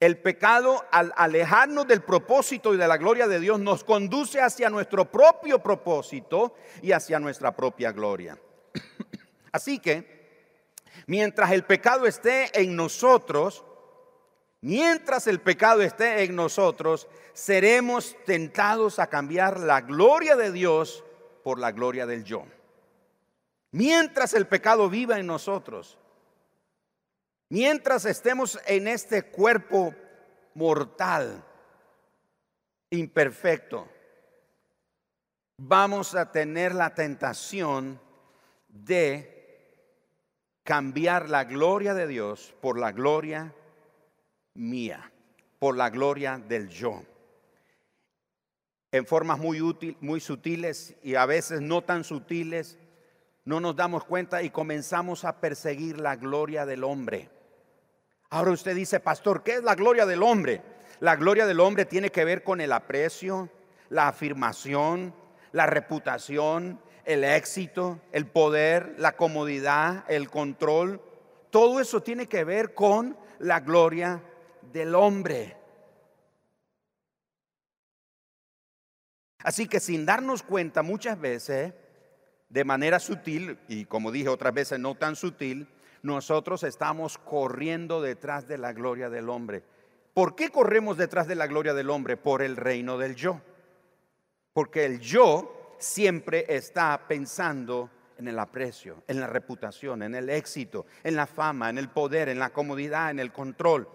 El 0.00 0.18
pecado, 0.18 0.84
al 0.90 1.12
alejarnos 1.16 1.86
del 1.86 2.02
propósito 2.02 2.74
y 2.74 2.76
de 2.76 2.88
la 2.88 2.96
gloria 2.96 3.28
de 3.28 3.40
Dios, 3.40 3.60
nos 3.60 3.84
conduce 3.84 4.40
hacia 4.40 4.68
nuestro 4.68 5.10
propio 5.10 5.60
propósito 5.60 6.54
y 6.82 6.92
hacia 6.92 7.20
nuestra 7.20 7.54
propia 7.54 7.92
gloria. 7.92 8.38
Así 9.52 9.78
que 9.78 10.17
Mientras 11.06 11.50
el 11.52 11.64
pecado 11.64 12.06
esté 12.06 12.60
en 12.60 12.76
nosotros, 12.76 13.64
mientras 14.60 15.26
el 15.26 15.40
pecado 15.40 15.82
esté 15.82 16.24
en 16.24 16.34
nosotros, 16.34 17.08
seremos 17.32 18.16
tentados 18.26 18.98
a 18.98 19.06
cambiar 19.06 19.60
la 19.60 19.80
gloria 19.80 20.36
de 20.36 20.52
Dios 20.52 21.04
por 21.44 21.58
la 21.58 21.72
gloria 21.72 22.06
del 22.06 22.24
yo. 22.24 22.44
Mientras 23.70 24.34
el 24.34 24.46
pecado 24.46 24.88
viva 24.88 25.18
en 25.18 25.26
nosotros, 25.26 25.98
mientras 27.48 28.04
estemos 28.04 28.58
en 28.66 28.88
este 28.88 29.24
cuerpo 29.24 29.94
mortal, 30.54 31.44
imperfecto, 32.90 33.88
vamos 35.58 36.14
a 36.14 36.32
tener 36.32 36.74
la 36.74 36.94
tentación 36.94 38.00
de 38.68 39.37
cambiar 40.68 41.30
la 41.30 41.44
gloria 41.44 41.94
de 41.94 42.06
Dios 42.06 42.54
por 42.60 42.78
la 42.78 42.92
gloria 42.92 43.54
mía, 44.52 45.10
por 45.58 45.74
la 45.74 45.88
gloria 45.88 46.36
del 46.36 46.68
yo. 46.68 47.04
En 48.92 49.06
formas 49.06 49.38
muy 49.38 49.62
útil, 49.62 49.96
muy 50.02 50.20
sutiles 50.20 50.94
y 51.02 51.14
a 51.14 51.24
veces 51.24 51.62
no 51.62 51.80
tan 51.80 52.04
sutiles, 52.04 52.76
no 53.46 53.60
nos 53.60 53.76
damos 53.76 54.04
cuenta 54.04 54.42
y 54.42 54.50
comenzamos 54.50 55.24
a 55.24 55.40
perseguir 55.40 55.98
la 56.00 56.16
gloria 56.16 56.66
del 56.66 56.84
hombre. 56.84 57.30
Ahora 58.28 58.50
usted 58.50 58.76
dice, 58.76 59.00
pastor, 59.00 59.42
¿qué 59.42 59.54
es 59.54 59.62
la 59.62 59.74
gloria 59.74 60.04
del 60.04 60.22
hombre? 60.22 60.60
La 61.00 61.16
gloria 61.16 61.46
del 61.46 61.60
hombre 61.60 61.86
tiene 61.86 62.10
que 62.10 62.26
ver 62.26 62.44
con 62.44 62.60
el 62.60 62.72
aprecio, 62.72 63.48
la 63.88 64.08
afirmación, 64.08 65.14
la 65.52 65.64
reputación, 65.64 66.78
el 67.08 67.24
éxito, 67.24 68.02
el 68.12 68.26
poder, 68.26 68.94
la 68.98 69.16
comodidad, 69.16 70.04
el 70.08 70.28
control. 70.28 71.00
Todo 71.48 71.80
eso 71.80 72.02
tiene 72.02 72.26
que 72.26 72.44
ver 72.44 72.74
con 72.74 73.16
la 73.38 73.60
gloria 73.60 74.22
del 74.70 74.94
hombre. 74.94 75.56
Así 79.38 79.66
que 79.66 79.80
sin 79.80 80.04
darnos 80.04 80.42
cuenta 80.42 80.82
muchas 80.82 81.18
veces, 81.18 81.72
de 82.50 82.64
manera 82.64 82.98
sutil, 82.98 83.58
y 83.68 83.86
como 83.86 84.12
dije 84.12 84.28
otras 84.28 84.52
veces 84.52 84.78
no 84.78 84.94
tan 84.94 85.16
sutil, 85.16 85.66
nosotros 86.02 86.62
estamos 86.62 87.16
corriendo 87.16 88.02
detrás 88.02 88.46
de 88.46 88.58
la 88.58 88.74
gloria 88.74 89.08
del 89.08 89.30
hombre. 89.30 89.62
¿Por 90.12 90.34
qué 90.34 90.50
corremos 90.50 90.98
detrás 90.98 91.26
de 91.26 91.36
la 91.36 91.46
gloria 91.46 91.72
del 91.72 91.88
hombre? 91.88 92.18
Por 92.18 92.42
el 92.42 92.56
reino 92.56 92.98
del 92.98 93.14
yo. 93.14 93.40
Porque 94.52 94.84
el 94.84 95.00
yo 95.00 95.57
siempre 95.78 96.44
está 96.48 97.06
pensando 97.08 97.90
en 98.18 98.28
el 98.28 98.38
aprecio, 98.38 99.02
en 99.06 99.20
la 99.20 99.26
reputación, 99.26 100.02
en 100.02 100.14
el 100.14 100.28
éxito, 100.28 100.86
en 101.04 101.16
la 101.16 101.26
fama, 101.26 101.70
en 101.70 101.78
el 101.78 101.88
poder, 101.88 102.28
en 102.28 102.38
la 102.38 102.50
comodidad, 102.50 103.10
en 103.10 103.20
el 103.20 103.32
control. 103.32 103.88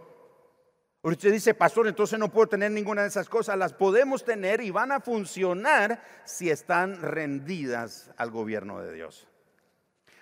Usted 1.01 1.33
dice, 1.33 1.53
pastor, 1.53 1.87
entonces 1.87 2.17
no 2.17 2.31
puedo 2.31 2.47
tener 2.47 2.71
ninguna 2.71 3.01
de 3.01 3.09
esas 3.09 3.27
cosas. 3.27 3.57
Las 3.57 3.73
podemos 3.73 4.23
tener 4.23 4.61
y 4.61 4.71
van 4.71 4.93
a 4.93 5.01
funcionar 5.01 6.01
si 6.23 6.49
están 6.49 7.01
rendidas 7.01 8.09
al 8.15 8.31
gobierno 8.31 8.79
de 8.79 8.93
Dios. 8.93 9.27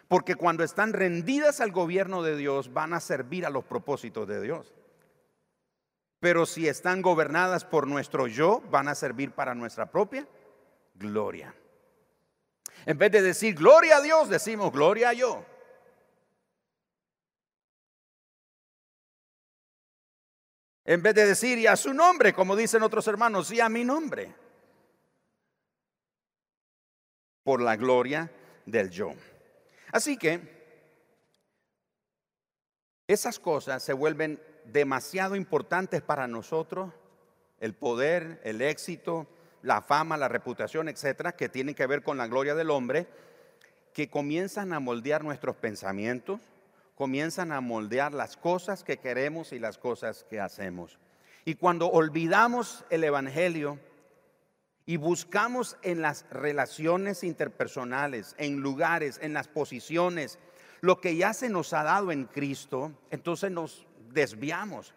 Porque 0.07 0.33
cuando 0.33 0.63
están 0.63 0.93
rendidas 0.93 1.61
al 1.61 1.71
gobierno 1.71 2.23
de 2.23 2.35
Dios, 2.35 2.73
van 2.73 2.93
a 2.93 2.99
servir 2.99 3.45
a 3.45 3.51
los 3.51 3.63
propósitos 3.63 4.27
de 4.27 4.41
Dios. 4.41 4.73
Pero 6.19 6.47
si 6.47 6.67
están 6.67 7.03
gobernadas 7.03 7.63
por 7.63 7.85
nuestro 7.85 8.25
yo, 8.25 8.63
van 8.71 8.87
a 8.87 8.95
servir 8.95 9.31
para 9.31 9.53
nuestra 9.53 9.91
propia 9.91 10.27
gloria. 11.01 11.53
En 12.85 12.97
vez 12.97 13.11
de 13.11 13.21
decir 13.21 13.55
gloria 13.55 13.97
a 13.97 14.01
Dios, 14.01 14.29
decimos 14.29 14.71
gloria 14.71 15.09
a 15.09 15.13
yo. 15.13 15.45
En 20.83 21.01
vez 21.03 21.13
de 21.13 21.25
decir 21.25 21.57
y 21.59 21.67
a 21.67 21.75
su 21.75 21.93
nombre, 21.93 22.33
como 22.33 22.55
dicen 22.55 22.81
otros 22.83 23.07
hermanos, 23.07 23.51
y 23.51 23.59
a 23.59 23.69
mi 23.69 23.83
nombre. 23.83 24.33
Por 27.43 27.61
la 27.61 27.75
gloria 27.75 28.31
del 28.65 28.89
yo. 28.89 29.13
Así 29.91 30.17
que 30.17 30.61
esas 33.07 33.39
cosas 33.39 33.83
se 33.83 33.93
vuelven 33.93 34.41
demasiado 34.65 35.35
importantes 35.35 36.01
para 36.01 36.27
nosotros, 36.27 36.93
el 37.59 37.75
poder, 37.75 38.41
el 38.43 38.61
éxito, 38.61 39.27
la 39.63 39.81
fama, 39.81 40.17
la 40.17 40.27
reputación, 40.27 40.89
etcétera, 40.89 41.33
que 41.33 41.49
tienen 41.49 41.75
que 41.75 41.87
ver 41.87 42.03
con 42.03 42.17
la 42.17 42.27
gloria 42.27 42.55
del 42.55 42.69
hombre, 42.69 43.07
que 43.93 44.09
comienzan 44.09 44.73
a 44.73 44.79
moldear 44.79 45.23
nuestros 45.23 45.55
pensamientos, 45.55 46.41
comienzan 46.95 47.51
a 47.51 47.61
moldear 47.61 48.13
las 48.13 48.37
cosas 48.37 48.83
que 48.83 48.97
queremos 48.97 49.53
y 49.53 49.59
las 49.59 49.77
cosas 49.77 50.25
que 50.29 50.39
hacemos. 50.39 50.99
Y 51.45 51.55
cuando 51.55 51.87
olvidamos 51.87 52.85
el 52.89 53.03
Evangelio 53.03 53.79
y 54.85 54.97
buscamos 54.97 55.77
en 55.81 56.01
las 56.01 56.25
relaciones 56.29 57.23
interpersonales, 57.23 58.35
en 58.37 58.61
lugares, 58.61 59.19
en 59.21 59.33
las 59.33 59.47
posiciones, 59.47 60.37
lo 60.81 60.99
que 60.99 61.15
ya 61.15 61.33
se 61.33 61.49
nos 61.49 61.73
ha 61.73 61.83
dado 61.83 62.11
en 62.11 62.25
Cristo, 62.25 62.91
entonces 63.09 63.51
nos 63.51 63.85
desviamos. 64.11 64.93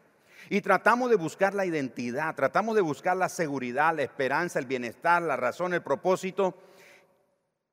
Y 0.50 0.60
tratamos 0.60 1.10
de 1.10 1.16
buscar 1.16 1.54
la 1.54 1.66
identidad, 1.66 2.34
tratamos 2.34 2.74
de 2.74 2.82
buscar 2.82 3.16
la 3.16 3.28
seguridad, 3.28 3.94
la 3.94 4.02
esperanza, 4.02 4.58
el 4.58 4.66
bienestar, 4.66 5.22
la 5.22 5.36
razón, 5.36 5.74
el 5.74 5.82
propósito 5.82 6.54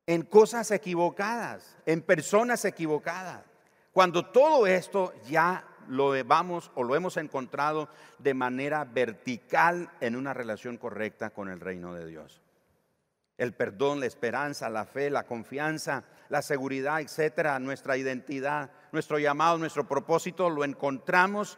en 0.07 0.23
cosas 0.23 0.71
equivocadas, 0.71 1.77
en 1.85 2.01
personas 2.01 2.65
equivocadas. 2.65 3.43
Cuando 3.91 4.25
todo 4.25 4.67
esto 4.67 5.13
ya 5.27 5.65
lo 5.87 6.13
vamos 6.25 6.71
o 6.75 6.83
lo 6.83 6.95
hemos 6.95 7.17
encontrado 7.17 7.89
de 8.19 8.33
manera 8.33 8.85
vertical 8.85 9.89
en 9.99 10.15
una 10.15 10.33
relación 10.33 10.77
correcta 10.77 11.31
con 11.31 11.49
el 11.49 11.59
reino 11.59 11.93
de 11.93 12.05
Dios. 12.05 12.41
El 13.37 13.53
perdón, 13.53 13.99
la 13.99 14.05
esperanza, 14.05 14.69
la 14.69 14.85
fe, 14.85 15.09
la 15.09 15.23
confianza, 15.23 16.03
la 16.29 16.41
seguridad, 16.41 17.01
etcétera, 17.01 17.59
nuestra 17.59 17.97
identidad, 17.97 18.69
nuestro 18.91 19.17
llamado, 19.19 19.57
nuestro 19.57 19.87
propósito, 19.87 20.49
lo 20.49 20.63
encontramos 20.63 21.57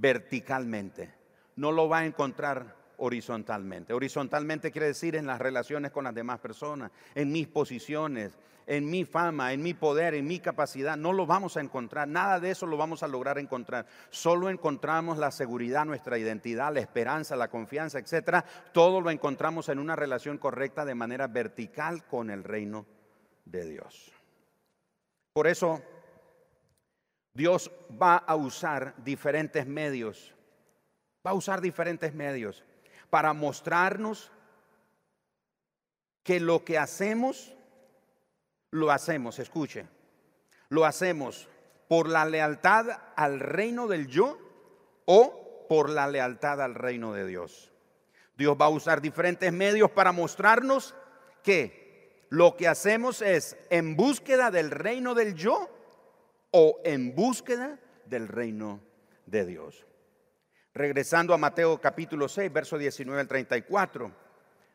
verticalmente. 0.00 1.14
No 1.56 1.72
lo 1.72 1.88
va 1.88 1.98
a 1.98 2.06
encontrar 2.06 2.76
horizontalmente. 2.98 3.92
Horizontalmente 3.92 4.70
quiere 4.70 4.88
decir 4.88 5.16
en 5.16 5.26
las 5.26 5.40
relaciones 5.40 5.90
con 5.90 6.04
las 6.04 6.14
demás 6.14 6.40
personas, 6.40 6.90
en 7.14 7.32
mis 7.32 7.48
posiciones, 7.48 8.38
en 8.66 8.88
mi 8.90 9.04
fama, 9.04 9.52
en 9.52 9.62
mi 9.62 9.74
poder, 9.74 10.14
en 10.14 10.26
mi 10.26 10.40
capacidad. 10.40 10.96
No 10.96 11.12
lo 11.12 11.26
vamos 11.26 11.56
a 11.56 11.60
encontrar. 11.60 12.06
Nada 12.06 12.38
de 12.38 12.50
eso 12.50 12.66
lo 12.66 12.76
vamos 12.76 13.02
a 13.02 13.08
lograr 13.08 13.38
encontrar. 13.38 13.86
Solo 14.10 14.50
encontramos 14.50 15.18
la 15.18 15.30
seguridad, 15.30 15.86
nuestra 15.86 16.18
identidad, 16.18 16.72
la 16.72 16.80
esperanza, 16.80 17.34
la 17.34 17.48
confianza, 17.48 17.98
etcétera. 17.98 18.44
Todo 18.72 19.00
lo 19.00 19.10
encontramos 19.10 19.68
en 19.68 19.78
una 19.78 19.96
relación 19.96 20.38
correcta 20.38 20.84
de 20.84 20.94
manera 20.94 21.28
vertical 21.28 22.04
con 22.04 22.30
el 22.30 22.44
reino 22.44 22.84
de 23.44 23.64
Dios. 23.64 24.12
Por 25.32 25.46
eso 25.46 25.82
Dios 27.34 27.70
va 27.90 28.16
a 28.16 28.34
usar 28.34 28.94
diferentes 29.04 29.66
medios. 29.66 30.34
Va 31.26 31.30
a 31.30 31.34
usar 31.34 31.60
diferentes 31.60 32.14
medios 32.14 32.64
para 33.10 33.32
mostrarnos 33.32 34.30
que 36.22 36.40
lo 36.40 36.64
que 36.64 36.78
hacemos 36.78 37.54
lo 38.70 38.90
hacemos, 38.90 39.38
escuche, 39.38 39.86
lo 40.68 40.84
hacemos 40.84 41.48
por 41.88 42.08
la 42.08 42.26
lealtad 42.26 42.86
al 43.16 43.40
reino 43.40 43.86
del 43.86 44.08
yo 44.08 44.38
o 45.06 45.66
por 45.68 45.88
la 45.88 46.06
lealtad 46.06 46.60
al 46.60 46.74
reino 46.74 47.12
de 47.14 47.26
Dios. 47.26 47.72
Dios 48.36 48.56
va 48.60 48.66
a 48.66 48.70
usar 48.70 49.00
diferentes 49.00 49.52
medios 49.52 49.90
para 49.90 50.12
mostrarnos 50.12 50.94
que 51.42 52.26
lo 52.28 52.56
que 52.56 52.68
hacemos 52.68 53.22
es 53.22 53.56
en 53.70 53.96
búsqueda 53.96 54.50
del 54.50 54.70
reino 54.70 55.14
del 55.14 55.34
yo 55.34 55.68
o 56.50 56.80
en 56.84 57.14
búsqueda 57.14 57.78
del 58.06 58.28
reino 58.28 58.80
de 59.26 59.46
Dios. 59.46 59.86
Regresando 60.74 61.34
a 61.34 61.38
Mateo 61.38 61.80
capítulo 61.80 62.28
6, 62.28 62.52
verso 62.52 62.78
19 62.78 63.20
al 63.20 63.28
34 63.28 64.28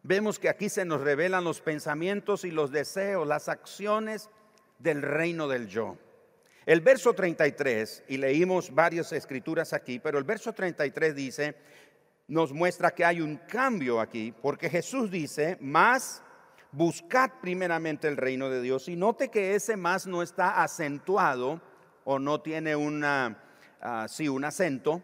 vemos 0.04 0.38
que 0.38 0.50
aquí 0.50 0.70
se 0.70 0.86
nos 0.86 1.02
revelan 1.02 1.44
los 1.44 1.62
pensamientos 1.62 2.44
y 2.44 2.52
los 2.52 2.72
deseos, 2.72 3.28
las 3.28 3.50
acciones 3.50 4.30
del 4.78 5.02
reino 5.02 5.48
del 5.48 5.68
yo. 5.68 5.98
El 6.66 6.82
verso 6.82 7.14
33, 7.14 8.04
y 8.08 8.18
leímos 8.18 8.74
varias 8.74 9.12
escrituras 9.12 9.74
aquí, 9.74 10.00
pero 10.00 10.18
el 10.18 10.24
verso 10.24 10.54
33 10.54 11.16
dice, 11.16 11.56
nos 12.28 12.54
muestra 12.54 12.92
que 12.92 13.04
hay 13.04 13.20
un 13.20 13.38
cambio 13.38 14.00
aquí, 14.00 14.34
porque 14.42 14.70
Jesús 14.70 15.12
dice, 15.12 15.58
más 15.60 16.22
buscad 16.74 17.32
primeramente 17.42 18.08
el 18.08 18.18
reino 18.18 18.50
de 18.50 18.62
Dios. 18.62 18.90
Y 18.90 18.96
note 18.96 19.30
que 19.30 19.56
ese 19.56 19.78
más 19.78 20.06
no 20.06 20.22
está 20.22 20.62
acentuado 20.62 21.62
o 22.04 22.20
no 22.20 22.42
tiene 22.42 22.76
una, 22.76 23.42
uh, 23.82 24.08
sí, 24.08 24.28
un 24.28 24.44
acento 24.44 25.02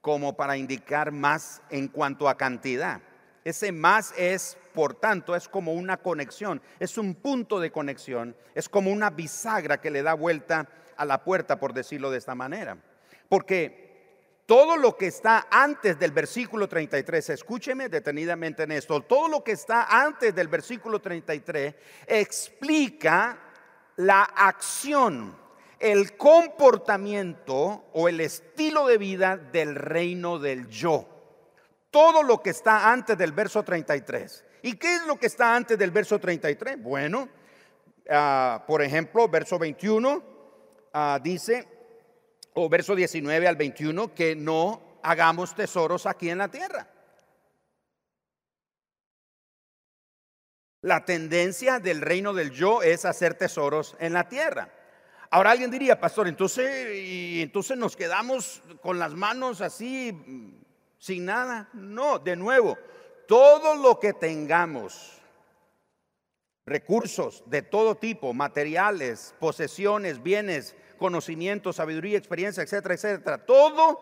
como 0.00 0.36
para 0.36 0.56
indicar 0.56 1.12
más 1.12 1.62
en 1.70 1.88
cuanto 1.88 2.28
a 2.28 2.36
cantidad. 2.36 3.00
Ese 3.44 3.72
más 3.72 4.14
es, 4.16 4.56
por 4.72 4.94
tanto, 4.94 5.34
es 5.34 5.48
como 5.48 5.72
una 5.72 5.96
conexión, 5.96 6.62
es 6.78 6.96
un 6.96 7.14
punto 7.14 7.58
de 7.58 7.72
conexión, 7.72 8.36
es 8.54 8.68
como 8.68 8.90
una 8.92 9.10
bisagra 9.10 9.80
que 9.80 9.90
le 9.90 10.02
da 10.02 10.14
vuelta 10.14 10.68
a 10.96 11.04
la 11.04 11.24
puerta, 11.24 11.58
por 11.58 11.72
decirlo 11.72 12.10
de 12.10 12.18
esta 12.18 12.36
manera. 12.36 12.78
Porque 13.28 13.81
todo 14.52 14.76
lo 14.76 14.98
que 14.98 15.06
está 15.06 15.46
antes 15.50 15.98
del 15.98 16.10
versículo 16.10 16.68
33, 16.68 17.30
escúcheme 17.30 17.88
detenidamente 17.88 18.64
en 18.64 18.72
esto, 18.72 19.00
todo 19.00 19.26
lo 19.26 19.42
que 19.42 19.52
está 19.52 19.84
antes 19.84 20.34
del 20.34 20.48
versículo 20.48 21.00
33 21.00 21.74
explica 22.06 23.38
la 23.96 24.24
acción, 24.24 25.34
el 25.78 26.18
comportamiento 26.18 27.86
o 27.94 28.10
el 28.10 28.20
estilo 28.20 28.86
de 28.88 28.98
vida 28.98 29.38
del 29.38 29.74
reino 29.74 30.38
del 30.38 30.68
yo 30.68 31.08
todo 31.90 32.22
lo 32.22 32.42
que 32.42 32.50
está 32.50 32.92
antes 32.92 33.16
del 33.16 33.32
verso 33.32 33.62
33. 33.62 34.44
¿Y 34.64 34.74
qué 34.76 34.96
es 34.96 35.06
lo 35.06 35.18
que 35.18 35.28
está 35.28 35.56
antes 35.56 35.78
del 35.78 35.90
verso 35.90 36.18
33? 36.18 36.82
Bueno, 36.82 37.26
ah, 38.10 38.62
por 38.66 38.82
ejemplo, 38.82 39.28
verso 39.28 39.58
21 39.58 40.22
ah, 40.92 41.18
dice, 41.22 41.71
o 42.54 42.68
verso 42.68 42.94
19 42.94 43.48
al 43.48 43.56
21, 43.56 44.14
que 44.14 44.36
no 44.36 44.98
hagamos 45.02 45.54
tesoros 45.54 46.06
aquí 46.06 46.28
en 46.30 46.38
la 46.38 46.48
tierra. 46.48 46.88
La 50.82 51.04
tendencia 51.04 51.78
del 51.78 52.00
reino 52.00 52.34
del 52.34 52.50
yo 52.50 52.82
es 52.82 53.04
hacer 53.04 53.34
tesoros 53.34 53.96
en 54.00 54.12
la 54.12 54.28
tierra. 54.28 54.68
Ahora 55.30 55.52
alguien 55.52 55.70
diría, 55.70 55.98
pastor, 55.98 56.26
entonces, 56.28 56.68
entonces 57.40 57.78
nos 57.78 57.96
quedamos 57.96 58.62
con 58.82 58.98
las 58.98 59.14
manos 59.14 59.60
así 59.60 60.12
sin 60.98 61.24
nada. 61.24 61.70
No, 61.72 62.18
de 62.18 62.36
nuevo, 62.36 62.76
todo 63.28 63.76
lo 63.76 63.98
que 64.00 64.12
tengamos, 64.12 65.21
recursos 66.66 67.42
de 67.46 67.62
todo 67.62 67.96
tipo, 67.96 68.32
materiales, 68.32 69.34
posesiones, 69.40 70.22
bienes, 70.22 70.76
conocimientos, 70.98 71.76
sabiduría, 71.76 72.18
experiencia, 72.18 72.62
etcétera, 72.62 72.94
etcétera, 72.94 73.38
todo, 73.44 73.98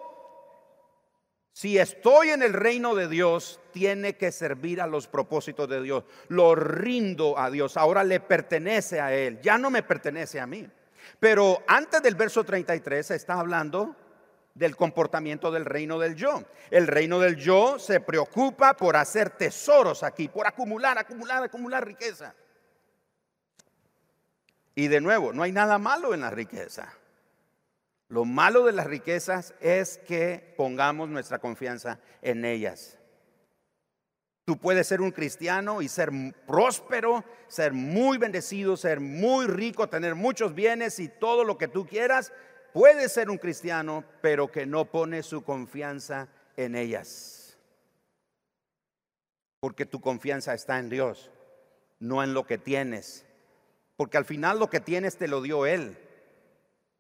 si 1.53 1.79
estoy 1.79 2.31
en 2.31 2.43
el 2.43 2.53
reino 2.53 2.95
de 2.95 3.09
Dios, 3.09 3.61
tiene 3.73 4.17
que 4.17 4.33
servir 4.33 4.81
a 4.81 4.87
los 4.87 5.07
propósitos 5.07 5.69
de 5.69 5.83
Dios. 5.83 6.05
Lo 6.29 6.55
rindo 6.55 7.39
a 7.39 7.51
Dios, 7.51 7.77
ahora 7.77 8.05
le 8.05 8.21
pertenece 8.21 9.01
a 9.01 9.15
Él, 9.15 9.41
ya 9.43 9.59
no 9.59 9.71
me 9.71 9.83
pertenece 9.83 10.39
a 10.41 10.47
mí. 10.47 10.69
Pero 11.19 11.63
antes 11.67 12.03
del 12.03 12.15
verso 12.15 12.45
33 12.45 13.07
se 13.07 13.17
está 13.17 13.35
hablando 13.41 13.97
del 14.55 14.77
comportamiento 14.77 15.51
del 15.51 15.65
reino 15.65 15.99
del 15.99 16.15
yo. 16.15 16.43
El 16.71 16.87
reino 16.87 17.19
del 17.19 17.37
yo 17.37 17.79
se 17.79 18.01
preocupa 18.01 18.75
por 18.75 18.97
hacer 18.97 19.31
tesoros 19.31 20.03
aquí, 20.03 20.29
por 20.29 20.47
acumular, 20.47 20.99
acumular, 20.99 21.43
acumular 21.43 21.87
riqueza. 21.87 22.35
Y 24.75 24.89
de 24.89 25.01
nuevo, 25.01 25.33
no 25.33 25.43
hay 25.43 25.53
nada 25.53 25.79
malo 25.79 26.15
en 26.15 26.21
la 26.21 26.31
riqueza. 26.31 26.93
Lo 28.09 28.25
malo 28.25 28.65
de 28.65 28.73
las 28.73 28.87
riquezas 28.87 29.55
es 29.61 29.99
que 29.99 30.55
pongamos 30.57 31.09
nuestra 31.09 31.39
confianza 31.39 32.01
en 32.23 32.45
ellas. 32.45 32.99
Tú 34.45 34.59
puedes 34.59 34.89
ser 34.89 35.01
un 35.01 35.13
cristiano 35.13 35.81
y 35.81 35.89
ser 35.89 36.11
próspero, 36.45 37.25
ser 37.47 37.73
muy 37.73 38.19
bendecido, 38.19 38.77
ser 38.77 38.99
muy 38.99 39.47
rico, 39.47 39.89
tener 39.89 40.17
muchos 40.17 40.57
bienes 40.57 40.99
y 40.99 41.09
todo 41.09 41.45
lo 41.45 41.57
que 41.57 41.69
tú 41.69 41.87
quieras. 41.87 42.33
Puedes 42.73 43.13
ser 43.13 43.31
un 43.31 43.39
cristiano, 43.39 44.05
pero 44.21 44.51
que 44.51 44.67
no 44.67 44.87
pone 44.87 45.23
su 45.23 45.45
confianza 45.45 46.27
en 46.57 46.75
ellas. 46.75 47.57
Porque 49.61 49.87
tu 49.87 50.01
confianza 50.01 50.53
está 50.53 50.81
en 50.81 50.89
Dios, 50.89 51.31
no 52.01 52.25
en 52.25 52.35
lo 52.35 52.45
que 52.45 52.59
tienes. 52.59 53.25
Porque 54.01 54.17
al 54.17 54.25
final 54.25 54.59
lo 54.59 54.71
que 54.71 54.81
tienes 54.81 55.19
te 55.19 55.29
lo 55.29 55.43
dio 55.43 55.67
Él. 55.67 55.99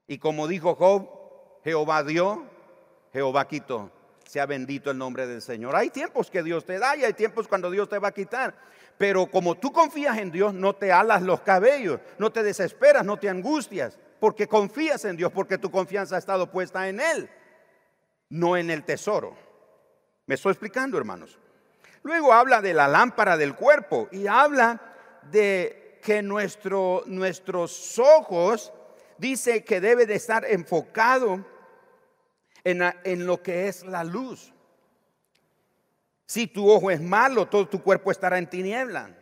Y 0.06 0.18
como 0.18 0.46
dijo 0.46 0.74
Job, 0.74 1.08
Jehová 1.64 2.04
dio, 2.04 2.44
Jehová 3.10 3.48
quitó 3.48 3.90
sea 4.26 4.44
bendito 4.44 4.90
el 4.90 4.98
nombre 4.98 5.26
del 5.26 5.40
Señor. 5.40 5.74
Hay 5.76 5.88
tiempos 5.88 6.30
que 6.30 6.42
Dios 6.42 6.66
te 6.66 6.78
da 6.78 6.94
y 6.98 7.04
hay 7.04 7.14
tiempos 7.14 7.48
cuando 7.48 7.70
Dios 7.70 7.88
te 7.88 7.98
va 7.98 8.08
a 8.08 8.12
quitar. 8.12 8.54
Pero 8.98 9.30
como 9.30 9.54
tú 9.54 9.72
confías 9.72 10.18
en 10.18 10.30
Dios, 10.30 10.52
no 10.52 10.74
te 10.74 10.92
alas 10.92 11.22
los 11.22 11.40
cabellos, 11.40 12.00
no 12.18 12.30
te 12.30 12.42
desesperas, 12.42 13.02
no 13.02 13.16
te 13.16 13.30
angustias, 13.30 13.98
porque 14.20 14.46
confías 14.46 15.06
en 15.06 15.16
Dios, 15.16 15.32
porque 15.32 15.56
tu 15.56 15.70
confianza 15.70 16.16
ha 16.16 16.18
estado 16.18 16.50
puesta 16.50 16.86
en 16.86 17.00
Él, 17.00 17.30
no 18.28 18.58
en 18.58 18.68
el 18.68 18.84
tesoro. 18.84 19.34
¿Me 20.26 20.34
estoy 20.34 20.50
explicando, 20.50 20.98
hermanos? 20.98 21.38
Luego 22.02 22.34
habla 22.34 22.60
de 22.60 22.74
la 22.74 22.88
lámpara 22.88 23.38
del 23.38 23.54
cuerpo 23.54 24.06
y 24.12 24.26
habla 24.26 24.82
de 25.30 25.79
que 26.00 26.22
nuestro, 26.22 27.02
nuestros 27.06 27.98
ojos, 27.98 28.72
dice 29.18 29.64
que 29.64 29.80
debe 29.80 30.06
de 30.06 30.14
estar 30.14 30.44
enfocado 30.44 31.44
en, 32.64 33.26
lo 33.26 33.42
que 33.42 33.68
es 33.68 33.84
la 33.84 34.04
luz. 34.04 34.52
Si 36.26 36.46
tu 36.46 36.70
ojo 36.70 36.90
es 36.90 37.00
malo, 37.00 37.46
todo 37.46 37.68
tu 37.68 37.82
cuerpo 37.82 38.10
estará 38.10 38.38
en 38.38 38.48
tiniebla. 38.48 39.16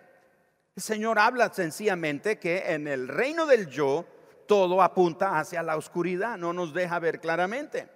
El 0.76 0.82
Señor 0.82 1.18
habla 1.18 1.52
sencillamente 1.52 2.38
que 2.38 2.58
en 2.72 2.86
el 2.86 3.08
reino 3.08 3.46
del 3.46 3.68
yo 3.68 4.04
todo 4.46 4.82
apunta 4.82 5.38
hacia 5.38 5.62
la 5.62 5.76
oscuridad, 5.76 6.38
no 6.38 6.52
nos 6.52 6.72
deja 6.72 6.98
ver 6.98 7.20
claramente. 7.20 7.88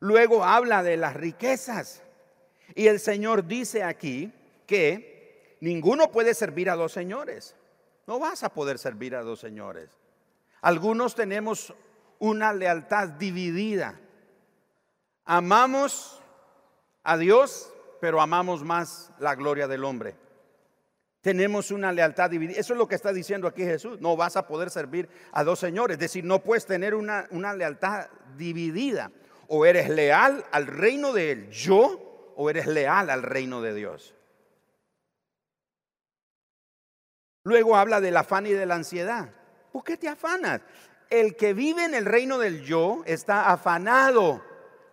Luego 0.00 0.44
habla 0.44 0.82
de 0.82 0.96
las 0.96 1.14
riquezas. 1.14 2.02
Y 2.74 2.86
el 2.86 3.00
Señor 3.00 3.46
dice 3.46 3.82
aquí 3.82 4.32
que 4.66 5.56
ninguno 5.60 6.10
puede 6.10 6.34
servir 6.34 6.70
a 6.70 6.76
dos 6.76 6.92
señores. 6.92 7.55
No 8.06 8.18
vas 8.18 8.44
a 8.44 8.50
poder 8.50 8.78
servir 8.78 9.14
a 9.14 9.22
dos 9.22 9.40
señores. 9.40 9.90
Algunos 10.60 11.14
tenemos 11.14 11.74
una 12.18 12.52
lealtad 12.52 13.08
dividida. 13.08 14.00
Amamos 15.24 16.22
a 17.02 17.16
Dios, 17.18 17.72
pero 18.00 18.20
amamos 18.20 18.62
más 18.62 19.12
la 19.18 19.34
gloria 19.34 19.66
del 19.66 19.84
hombre. 19.84 20.16
Tenemos 21.20 21.72
una 21.72 21.90
lealtad 21.90 22.30
dividida. 22.30 22.60
Eso 22.60 22.72
es 22.74 22.78
lo 22.78 22.86
que 22.86 22.94
está 22.94 23.12
diciendo 23.12 23.48
aquí 23.48 23.64
Jesús. 23.64 24.00
No 24.00 24.16
vas 24.16 24.36
a 24.36 24.46
poder 24.46 24.70
servir 24.70 25.08
a 25.32 25.42
dos 25.42 25.58
señores. 25.58 25.96
Es 25.96 26.00
decir, 26.00 26.24
no 26.24 26.40
puedes 26.40 26.66
tener 26.66 26.94
una, 26.94 27.26
una 27.30 27.52
lealtad 27.52 28.06
dividida. 28.36 29.10
O 29.48 29.66
eres 29.66 29.88
leal 29.88 30.44
al 30.52 30.68
reino 30.68 31.12
de 31.12 31.32
él, 31.32 31.50
yo, 31.50 32.32
o 32.36 32.50
eres 32.50 32.66
leal 32.66 33.10
al 33.10 33.22
reino 33.22 33.60
de 33.60 33.74
Dios. 33.74 34.15
Luego 37.46 37.76
habla 37.76 38.00
del 38.00 38.16
afán 38.16 38.44
y 38.46 38.50
de 38.50 38.66
la 38.66 38.74
ansiedad. 38.74 39.28
¿Por 39.70 39.84
qué 39.84 39.96
te 39.96 40.08
afanas? 40.08 40.62
El 41.08 41.36
que 41.36 41.54
vive 41.54 41.84
en 41.84 41.94
el 41.94 42.04
reino 42.04 42.38
del 42.38 42.64
yo 42.64 43.04
está 43.06 43.52
afanado 43.52 44.42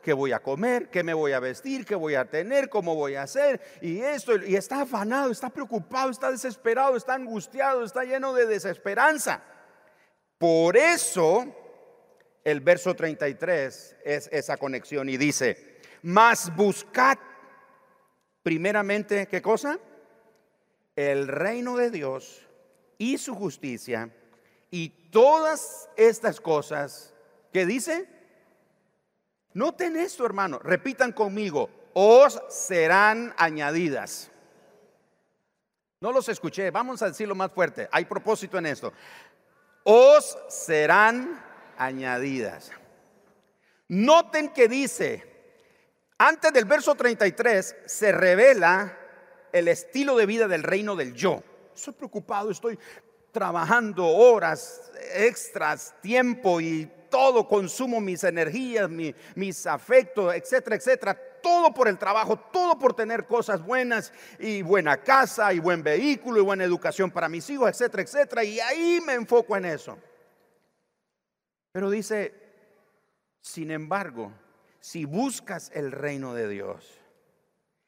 qué 0.03 0.13
voy 0.13 0.33
a 0.33 0.39
comer, 0.39 0.91
qué 0.91 1.01
me 1.01 1.15
voy 1.15 1.31
a 1.31 1.39
vestir, 1.39 1.83
qué 1.83 1.95
voy 1.95 2.13
a 2.13 2.29
tener, 2.29 2.69
cómo 2.69 2.93
voy 2.93 3.15
a 3.15 3.23
hacer, 3.23 3.59
y 3.81 4.01
esto, 4.01 4.35
y 4.35 4.55
está 4.55 4.81
afanado, 4.81 5.31
está 5.31 5.49
preocupado, 5.49 6.11
está 6.11 6.29
desesperado, 6.29 6.95
está 6.95 7.15
angustiado, 7.15 7.83
está 7.83 8.03
lleno 8.03 8.33
de 8.33 8.45
desesperanza. 8.45 9.41
Por 10.37 10.77
eso 10.77 11.47
el 12.43 12.61
verso 12.61 12.93
33 12.93 13.95
es 14.05 14.29
esa 14.31 14.57
conexión 14.57 15.09
y 15.09 15.17
dice, 15.17 15.79
mas 16.03 16.55
buscad 16.55 17.17
primeramente, 18.43 19.25
¿qué 19.25 19.41
cosa? 19.41 19.79
El 20.95 21.27
reino 21.27 21.77
de 21.77 21.89
Dios 21.89 22.45
y 22.97 23.17
su 23.17 23.35
justicia 23.35 24.09
y 24.69 24.89
todas 25.09 25.89
estas 25.97 26.39
cosas, 26.39 27.13
¿qué 27.51 27.65
dice? 27.65 28.07
Noten 29.53 29.95
esto, 29.95 30.25
hermano. 30.25 30.59
Repitan 30.59 31.11
conmigo. 31.11 31.69
Os 31.93 32.41
serán 32.49 33.33
añadidas. 33.37 34.31
No 36.01 36.11
los 36.11 36.27
escuché. 36.27 36.71
Vamos 36.71 37.01
a 37.01 37.07
decirlo 37.07 37.35
más 37.35 37.51
fuerte. 37.51 37.87
Hay 37.91 38.05
propósito 38.05 38.57
en 38.57 38.65
esto. 38.65 38.91
Os 39.83 40.37
serán 40.49 41.43
añadidas. 41.77 42.71
Noten 43.89 44.49
que 44.49 44.67
dice, 44.67 45.23
antes 46.17 46.51
del 46.51 46.65
verso 46.65 46.95
33 46.95 47.75
se 47.85 48.11
revela 48.11 48.97
el 49.53 49.69
estilo 49.69 50.17
de 50.17 50.25
vida 50.25 50.49
del 50.49 50.63
reino 50.63 50.97
del 50.97 51.13
yo. 51.13 51.41
Estoy 51.73 51.93
preocupado, 51.93 52.51
estoy 52.51 52.77
trabajando 53.31 54.05
horas 54.05 54.91
extras, 55.13 55.95
tiempo 56.01 56.59
y 56.59 56.91
todo, 57.09 57.47
consumo 57.47 58.01
mis 58.01 58.23
energías, 58.23 58.89
mis 58.89 59.67
afectos, 59.67 60.33
etcétera, 60.33 60.75
etcétera. 60.75 61.19
Todo 61.41 61.73
por 61.73 61.87
el 61.87 61.97
trabajo, 61.97 62.37
todo 62.37 62.79
por 62.79 62.95
tener 62.95 63.27
cosas 63.27 63.63
buenas 63.63 64.11
y 64.39 64.61
buena 64.61 64.97
casa 64.97 65.53
y 65.53 65.59
buen 65.59 65.83
vehículo 65.83 66.39
y 66.39 66.43
buena 66.43 66.63
educación 66.63 67.11
para 67.11 67.29
mis 67.29 67.47
hijos, 67.49 67.69
etcétera, 67.69 68.03
etcétera. 68.03 68.43
Y 68.43 68.59
ahí 68.59 68.99
me 69.05 69.13
enfoco 69.13 69.55
en 69.55 69.65
eso. 69.65 69.97
Pero 71.71 71.89
dice, 71.89 72.33
sin 73.41 73.71
embargo, 73.71 74.31
si 74.79 75.05
buscas 75.05 75.71
el 75.73 75.91
reino 75.91 76.33
de 76.33 76.47
Dios, 76.47 76.99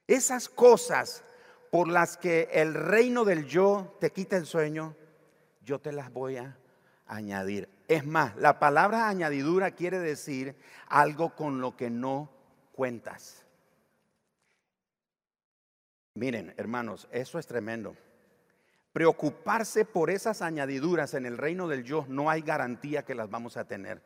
esas 0.07 0.49
cosas 0.49 1.23
por 1.75 1.89
las 1.89 2.15
que 2.15 2.47
el 2.53 2.73
reino 2.73 3.25
del 3.25 3.47
yo 3.47 3.97
te 3.99 4.09
quita 4.09 4.37
el 4.37 4.45
sueño, 4.45 4.95
yo 5.61 5.77
te 5.77 5.91
las 5.91 6.09
voy 6.09 6.37
a 6.37 6.57
añadir. 7.05 7.67
Es 7.89 8.05
más, 8.05 8.33
la 8.37 8.59
palabra 8.59 9.09
añadidura 9.09 9.71
quiere 9.71 9.99
decir 9.99 10.55
algo 10.87 11.35
con 11.35 11.59
lo 11.59 11.75
que 11.75 11.89
no 11.89 12.29
cuentas. 12.71 13.45
Miren, 16.13 16.53
hermanos, 16.55 17.09
eso 17.11 17.39
es 17.39 17.45
tremendo. 17.45 17.97
Preocuparse 18.93 19.83
por 19.83 20.11
esas 20.11 20.41
añadiduras 20.41 21.13
en 21.13 21.25
el 21.25 21.37
reino 21.37 21.67
del 21.67 21.83
yo 21.83 22.05
no 22.07 22.29
hay 22.29 22.39
garantía 22.39 23.03
que 23.03 23.15
las 23.15 23.29
vamos 23.29 23.57
a 23.57 23.65
tener. 23.65 24.01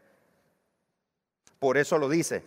Por 1.60 1.78
eso 1.78 2.00
lo 2.00 2.10
dice, 2.10 2.44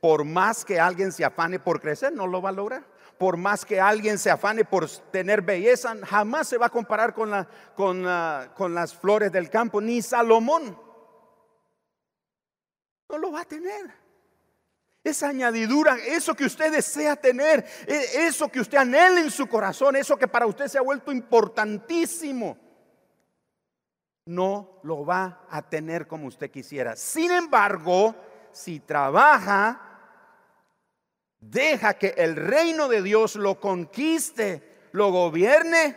por 0.00 0.24
más 0.24 0.64
que 0.64 0.80
alguien 0.80 1.12
se 1.12 1.26
afane 1.26 1.60
por 1.60 1.82
crecer, 1.82 2.14
no 2.14 2.26
lo 2.26 2.40
va 2.40 2.48
a 2.48 2.52
lograr 2.52 2.91
por 3.22 3.36
más 3.36 3.64
que 3.64 3.80
alguien 3.80 4.18
se 4.18 4.32
afane 4.32 4.64
por 4.64 4.90
tener 5.12 5.42
belleza, 5.42 5.94
jamás 6.04 6.48
se 6.48 6.58
va 6.58 6.66
a 6.66 6.70
comparar 6.70 7.14
con, 7.14 7.30
con 7.76 8.74
las 8.74 8.96
flores 8.96 9.30
del 9.30 9.48
campo, 9.48 9.80
ni 9.80 10.02
Salomón. 10.02 10.76
No 13.08 13.18
lo 13.18 13.30
va 13.30 13.42
a 13.42 13.44
tener. 13.44 13.94
Esa 15.04 15.28
añadidura, 15.28 15.98
eso 16.04 16.34
que 16.34 16.46
usted 16.46 16.72
desea 16.72 17.14
tener, 17.14 17.64
e, 17.86 18.26
eso 18.26 18.48
que 18.48 18.58
usted 18.58 18.78
anhela 18.78 19.20
en 19.20 19.30
su 19.30 19.46
corazón, 19.46 19.94
eso 19.94 20.16
que 20.16 20.26
para 20.26 20.46
usted 20.46 20.66
se 20.66 20.78
ha 20.78 20.82
vuelto 20.82 21.12
importantísimo, 21.12 22.58
no 24.26 24.80
lo 24.82 25.06
va 25.06 25.46
a 25.48 25.62
tener 25.62 26.08
como 26.08 26.26
usted 26.26 26.50
quisiera. 26.50 26.96
Sin 26.96 27.30
embargo, 27.30 28.16
si 28.50 28.80
trabaja 28.80 29.91
deja 31.42 31.94
que 31.94 32.14
el 32.16 32.36
reino 32.36 32.88
de 32.88 33.02
Dios 33.02 33.36
lo 33.36 33.60
conquiste, 33.60 34.62
lo 34.92 35.10
gobierne, 35.10 35.96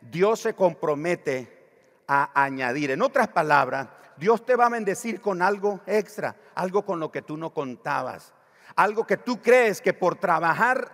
Dios 0.00 0.40
se 0.40 0.54
compromete 0.54 2.02
a 2.06 2.30
añadir. 2.42 2.90
En 2.90 3.00
otras 3.00 3.28
palabras, 3.28 3.88
Dios 4.16 4.44
te 4.44 4.56
va 4.56 4.66
a 4.66 4.70
bendecir 4.70 5.20
con 5.20 5.40
algo 5.40 5.80
extra, 5.86 6.36
algo 6.54 6.84
con 6.84 7.00
lo 7.00 7.10
que 7.10 7.22
tú 7.22 7.36
no 7.36 7.54
contabas, 7.54 8.34
algo 8.76 9.06
que 9.06 9.16
tú 9.16 9.40
crees 9.40 9.80
que 9.80 9.94
por 9.94 10.16
trabajar 10.16 10.90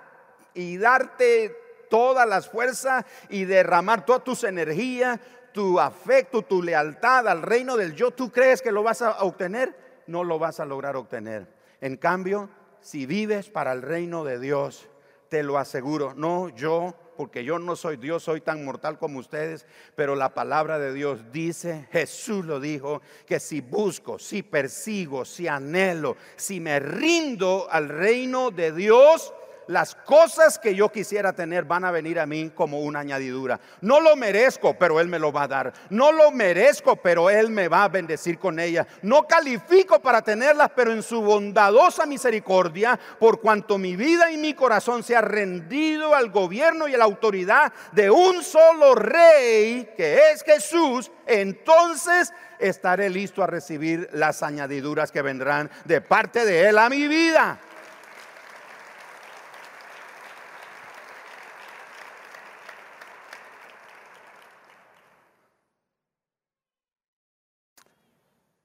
y 0.55 0.77
darte 0.77 1.57
todas 1.89 2.29
las 2.29 2.49
fuerzas 2.49 3.05
y 3.31 3.45
derramar 3.45 4.05
todas 4.05 4.23
tus 4.23 4.45
energías, 4.45 5.19
tu 5.53 5.81
afecto, 5.81 6.43
tu 6.43 6.63
lealtad 6.63 7.27
al 7.27 7.41
reino 7.43 7.77
del 7.77 7.95
yo, 7.95 8.11
tú 8.11 8.31
crees 8.31 8.61
que 8.61 8.71
lo 8.71 8.83
vas 8.83 9.01
a 9.01 9.23
obtener, 9.25 9.75
no 10.07 10.25
lo 10.25 10.39
vas 10.39 10.61
a 10.61 10.67
lograr 10.67 10.95
obtener. 10.97 11.49
En 11.81 11.97
cambio, 11.97 12.51
si 12.81 13.07
vives 13.07 13.51
para 13.51 13.73
el 13.73 13.83
reino 13.83 14.25
de 14.25 14.39
Dios, 14.39 14.89
te 15.29 15.43
lo 15.43 15.59
aseguro, 15.59 16.15
no 16.15 16.49
yo, 16.51 16.95
porque 17.17 17.45
yo 17.45 17.59
no 17.59 17.75
soy 17.75 17.97
Dios, 17.97 18.23
soy 18.23 18.41
tan 18.41 18.65
mortal 18.65 18.99
como 18.99 19.19
ustedes, 19.19 19.67
pero 19.97 20.15
la 20.15 20.35
palabra 20.35 20.79
de 20.79 20.95
Dios 20.95 21.33
dice, 21.33 21.89
Jesús 21.91 22.45
lo 22.45 22.61
dijo, 22.61 23.03
que 23.27 23.41
si 23.41 23.61
busco, 23.61 24.19
si 24.19 24.43
persigo, 24.43 25.25
si 25.25 25.49
anhelo, 25.49 26.17
si 26.37 26.61
me 26.61 26.79
rindo 26.79 27.67
al 27.71 27.89
reino 27.89 28.51
de 28.53 28.73
Dios, 28.73 29.35
las 29.69 29.95
cosas 29.95 30.59
que 30.59 30.75
yo 30.75 30.91
quisiera 30.91 31.33
tener 31.33 31.65
van 31.65 31.85
a 31.85 31.91
venir 31.91 32.19
a 32.19 32.27
mí 32.27 32.51
como 32.55 32.81
una 32.81 33.01
añadidura. 33.01 33.61
No 33.81 34.01
lo 34.01 34.17
merezco, 34.17 34.75
pero 34.79 34.99
Él 34.99 35.09
me 35.09 35.19
lo 35.19 35.31
va 35.31 35.43
a 35.43 35.49
dar. 35.49 35.73
No 35.91 36.11
lo 36.11 36.31
merezco, 36.31 36.97
pero 36.97 37.31
Él 37.31 37.51
me 37.51 37.69
va 37.69 37.85
a 37.85 37.89
bendecir 37.89 38.39
con 38.39 38.59
ellas. 38.59 38.87
No 39.03 39.27
califico 39.27 40.01
para 40.01 40.23
tenerlas, 40.23 40.71
pero 40.75 40.93
en 40.93 41.03
su 41.03 41.21
bondadosa 41.21 42.07
misericordia, 42.07 42.99
por 43.21 43.41
cuanto 43.41 43.79
mi 43.79 43.95
vida 43.95 44.31
y 44.31 44.39
mi 44.39 44.55
corazón 44.55 45.03
se 45.03 45.15
ha 45.15 45.21
rendido 45.21 46.15
al 46.15 46.31
gobierno 46.31 46.89
y 46.89 46.95
a 46.95 46.99
la 46.99 47.05
autoridad 47.05 47.73
de 47.93 48.11
un 48.11 48.43
solo 48.43 48.95
rey, 48.95 49.91
que 49.97 50.33
es 50.33 50.43
Jesús, 50.43 51.11
entonces 51.27 52.33
estaré 52.59 53.11
listo 53.11 53.43
a 53.43 53.47
recibir 53.47 54.09
las 54.13 54.43
añadiduras 54.43 55.13
que 55.13 55.23
vendrán 55.23 55.71
de 55.85 56.01
parte 56.01 56.45
de 56.45 56.69
Él 56.69 56.79
a 56.79 56.89
mi 56.89 57.07
vida. 57.07 57.61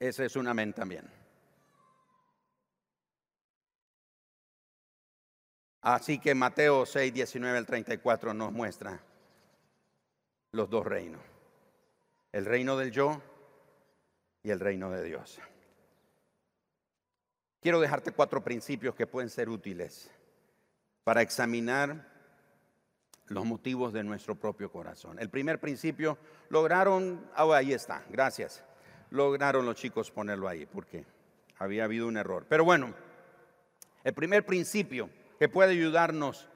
Ese 0.03 0.25
es 0.25 0.35
un 0.35 0.49
amén 0.49 0.73
también. 0.73 1.09
Así 5.79 6.19
que 6.19 6.35
Mateo 6.35 6.85
6, 6.85 7.13
19 7.13 7.57
al 7.57 7.65
34 7.65 8.33
nos 8.33 8.51
muestra 8.51 9.01
los 10.51 10.69
dos 10.69 10.85
reinos. 10.85 11.21
El 12.33 12.43
reino 12.43 12.75
del 12.75 12.91
yo 12.91 13.21
y 14.43 14.49
el 14.49 14.59
reino 14.59 14.91
de 14.91 15.05
Dios. 15.05 15.39
Quiero 17.61 17.79
dejarte 17.79 18.11
cuatro 18.11 18.43
principios 18.43 18.95
que 18.95 19.07
pueden 19.07 19.29
ser 19.29 19.47
útiles 19.47 20.11
para 21.05 21.21
examinar 21.21 22.11
los 23.27 23.45
motivos 23.45 23.93
de 23.93 24.03
nuestro 24.03 24.35
propio 24.35 24.69
corazón. 24.69 25.17
El 25.17 25.29
primer 25.29 25.61
principio, 25.61 26.17
lograron, 26.49 27.25
oh, 27.37 27.53
ahí 27.53 27.71
está, 27.71 28.03
gracias 28.09 28.65
lograron 29.13 29.67
los 29.67 29.75
chicos 29.75 30.09
ponerlo 30.09 30.47
ahí, 30.47 30.65
porque 30.65 31.05
había 31.59 31.83
habido 31.83 32.07
un 32.07 32.17
error. 32.17 32.45
Pero 32.49 32.65
bueno, 32.65 32.95
el 34.03 34.13
primer 34.13 34.43
principio 34.43 35.09
que 35.37 35.47
puede 35.47 35.71
ayudarnos 35.73 36.49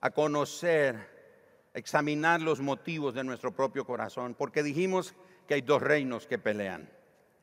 a 0.00 0.10
conocer, 0.10 1.08
examinar 1.72 2.42
los 2.42 2.60
motivos 2.60 3.14
de 3.14 3.22
nuestro 3.22 3.52
propio 3.52 3.86
corazón, 3.86 4.34
porque 4.34 4.64
dijimos 4.64 5.14
que 5.46 5.54
hay 5.54 5.60
dos 5.60 5.82
reinos 5.82 6.26
que 6.26 6.36
pelean, 6.36 6.90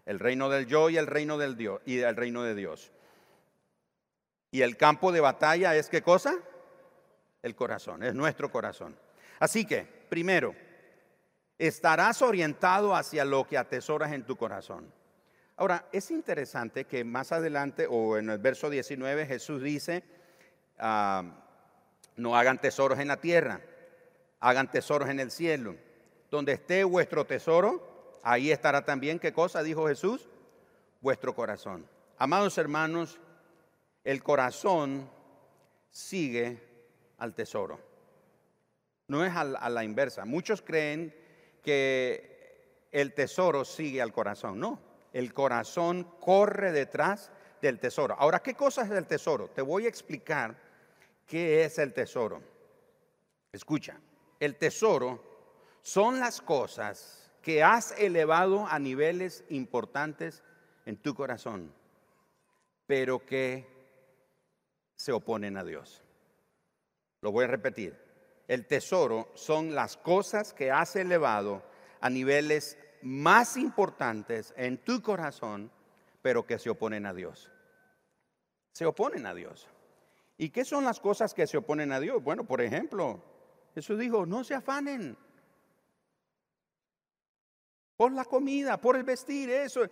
el 0.05 0.19
reino 0.19 0.49
del 0.49 0.67
yo 0.67 0.89
y 0.89 0.97
el 0.97 1.07
reino 1.07 1.37
del 1.37 1.55
Dios 1.55 1.81
y 1.85 1.99
el 1.99 2.15
reino 2.17 2.43
de 2.43 2.53
Dios. 2.53 2.91
Y 4.51 4.63
el 4.63 4.75
campo 4.75 5.13
de 5.13 5.21
batalla 5.21 5.77
es 5.77 5.87
qué 5.87 6.01
cosa? 6.01 6.35
El 7.41 7.55
corazón, 7.55 8.03
es 8.03 8.13
nuestro 8.13 8.51
corazón. 8.51 8.97
Así 9.39 9.63
que, 9.63 9.87
primero, 10.09 10.53
estarás 11.67 12.23
orientado 12.23 12.95
hacia 12.95 13.23
lo 13.23 13.45
que 13.45 13.55
atesoras 13.55 14.11
en 14.13 14.25
tu 14.25 14.35
corazón. 14.35 14.91
Ahora, 15.57 15.85
es 15.91 16.09
interesante 16.09 16.85
que 16.85 17.03
más 17.03 17.31
adelante, 17.31 17.85
o 17.87 18.17
en 18.17 18.31
el 18.31 18.39
verso 18.39 18.67
19, 18.67 19.27
Jesús 19.27 19.61
dice, 19.61 20.03
ah, 20.79 21.23
no 22.15 22.35
hagan 22.35 22.59
tesoros 22.59 22.97
en 22.97 23.09
la 23.09 23.17
tierra, 23.17 23.61
hagan 24.39 24.71
tesoros 24.71 25.09
en 25.09 25.19
el 25.19 25.29
cielo. 25.29 25.75
Donde 26.31 26.53
esté 26.53 26.83
vuestro 26.83 27.27
tesoro, 27.27 28.17
ahí 28.23 28.51
estará 28.51 28.83
también, 28.83 29.19
¿qué 29.19 29.31
cosa 29.31 29.61
dijo 29.61 29.87
Jesús? 29.87 30.29
Vuestro 30.99 31.35
corazón. 31.35 31.87
Amados 32.17 32.57
hermanos, 32.57 33.19
el 34.03 34.23
corazón 34.23 35.07
sigue 35.91 36.59
al 37.19 37.35
tesoro. 37.35 37.79
No 39.07 39.23
es 39.23 39.35
a 39.35 39.43
la 39.43 39.83
inversa. 39.83 40.25
Muchos 40.25 40.63
creen 40.63 41.20
que 41.61 42.87
el 42.91 43.13
tesoro 43.13 43.65
sigue 43.65 44.01
al 44.01 44.11
corazón. 44.11 44.59
No, 44.59 44.79
el 45.13 45.33
corazón 45.33 46.03
corre 46.19 46.71
detrás 46.71 47.31
del 47.61 47.79
tesoro. 47.79 48.15
Ahora, 48.17 48.41
¿qué 48.41 48.55
cosa 48.55 48.83
es 48.83 48.91
el 48.91 49.07
tesoro? 49.07 49.49
Te 49.49 49.61
voy 49.61 49.85
a 49.85 49.89
explicar 49.89 50.55
qué 51.27 51.63
es 51.63 51.77
el 51.79 51.93
tesoro. 51.93 52.41
Escucha, 53.51 53.99
el 54.39 54.55
tesoro 54.55 55.23
son 55.81 56.19
las 56.19 56.41
cosas 56.41 57.31
que 57.41 57.63
has 57.63 57.97
elevado 57.99 58.65
a 58.67 58.79
niveles 58.79 59.43
importantes 59.49 60.43
en 60.85 60.97
tu 60.97 61.13
corazón, 61.13 61.73
pero 62.85 63.25
que 63.25 63.67
se 64.95 65.11
oponen 65.11 65.57
a 65.57 65.63
Dios. 65.63 66.03
Lo 67.21 67.31
voy 67.31 67.45
a 67.45 67.47
repetir. 67.47 67.97
El 68.51 68.67
tesoro 68.67 69.29
son 69.33 69.73
las 69.73 69.95
cosas 69.95 70.51
que 70.51 70.71
has 70.71 70.97
elevado 70.97 71.63
a 72.01 72.09
niveles 72.09 72.77
más 73.01 73.55
importantes 73.55 74.53
en 74.57 74.77
tu 74.77 75.01
corazón, 75.01 75.71
pero 76.21 76.45
que 76.45 76.59
se 76.59 76.69
oponen 76.69 77.05
a 77.05 77.13
Dios. 77.13 77.49
Se 78.73 78.85
oponen 78.85 79.25
a 79.25 79.33
Dios. 79.33 79.69
¿Y 80.37 80.49
qué 80.49 80.65
son 80.65 80.83
las 80.83 80.99
cosas 80.99 81.33
que 81.33 81.47
se 81.47 81.55
oponen 81.55 81.93
a 81.93 82.01
Dios? 82.01 82.21
Bueno, 82.21 82.43
por 82.43 82.59
ejemplo, 82.59 83.23
Jesús 83.73 83.97
dijo, 83.97 84.25
no 84.25 84.43
se 84.43 84.55
afanen 84.55 85.15
por 87.95 88.11
la 88.11 88.25
comida, 88.25 88.81
por 88.81 88.97
el 88.97 89.03
vestir, 89.05 89.49
eso. 89.49 89.83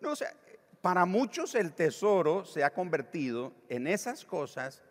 No, 0.00 0.16
sé, 0.16 0.26
para 0.80 1.04
muchos 1.04 1.54
el 1.54 1.74
tesoro 1.74 2.46
se 2.46 2.64
ha 2.64 2.72
convertido 2.72 3.52
en 3.68 3.86
esas 3.86 4.24
cosas 4.24 4.82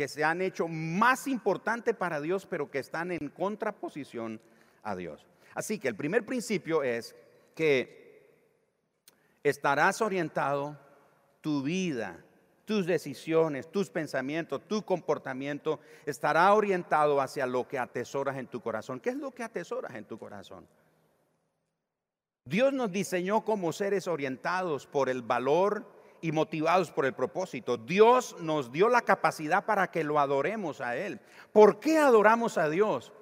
que 0.00 0.08
se 0.08 0.24
han 0.24 0.40
hecho 0.40 0.66
más 0.66 1.26
importantes 1.26 1.94
para 1.94 2.22
Dios, 2.22 2.46
pero 2.46 2.70
que 2.70 2.78
están 2.78 3.12
en 3.12 3.28
contraposición 3.28 4.40
a 4.82 4.96
Dios. 4.96 5.26
Así 5.54 5.78
que 5.78 5.88
el 5.88 5.94
primer 5.94 6.24
principio 6.24 6.82
es 6.82 7.14
que 7.54 8.32
estarás 9.42 10.00
orientado 10.00 10.78
tu 11.42 11.62
vida, 11.62 12.24
tus 12.64 12.86
decisiones, 12.86 13.70
tus 13.70 13.90
pensamientos, 13.90 14.66
tu 14.66 14.86
comportamiento 14.86 15.80
estará 16.06 16.50
orientado 16.54 17.20
hacia 17.20 17.44
lo 17.44 17.68
que 17.68 17.78
atesoras 17.78 18.38
en 18.38 18.46
tu 18.46 18.62
corazón. 18.62 19.00
¿Qué 19.00 19.10
es 19.10 19.16
lo 19.16 19.32
que 19.32 19.42
atesoras 19.42 19.94
en 19.96 20.06
tu 20.06 20.18
corazón? 20.18 20.66
Dios 22.46 22.72
nos 22.72 22.90
diseñó 22.90 23.44
como 23.44 23.70
seres 23.74 24.08
orientados 24.08 24.86
por 24.86 25.10
el 25.10 25.20
valor 25.20 25.84
y 26.22 26.32
motivados 26.32 26.90
por 26.90 27.06
el 27.06 27.12
propósito. 27.12 27.76
Dios 27.76 28.36
nos 28.40 28.72
dio 28.72 28.88
la 28.88 29.02
capacidad 29.02 29.64
para 29.64 29.90
que 29.90 30.04
lo 30.04 30.18
adoremos 30.18 30.80
a 30.80 30.96
Él. 30.96 31.20
¿Por 31.52 31.80
qué 31.80 31.98
adoramos 31.98 32.58
a 32.58 32.68
Dios? 32.68 33.12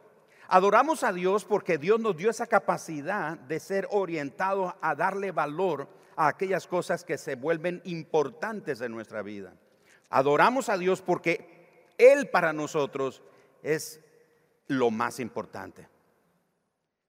Adoramos 0.49 1.05
a 1.05 1.13
Dios 1.13 1.45
porque 1.45 1.77
Dios 1.77 2.01
nos 2.01 2.17
dio 2.17 2.31
esa 2.31 2.47
capacidad 2.47 3.39
de 3.39 3.61
ser 3.61 3.87
orientados 3.91 4.73
a 4.81 4.95
darle 4.95 5.31
valor 5.31 5.89
a 6.17 6.29
aquellas 6.29 6.67
cosas 6.67 7.05
que 7.05 7.19
se 7.19 7.37
vuelven 7.37 7.83
importantes 7.85 8.81
en 8.81 8.93
nuestra 8.93 9.23
vida. 9.23 9.53
Adoramos 10.11 10.69
a 10.69 10.79
Dios 10.79 11.03
porque 11.03 11.93
Él 11.99 12.29
para 12.31 12.53
nosotros 12.53 13.23
es 13.63 14.01
lo 14.67 14.91
más 14.91 15.21
importante. 15.21 15.87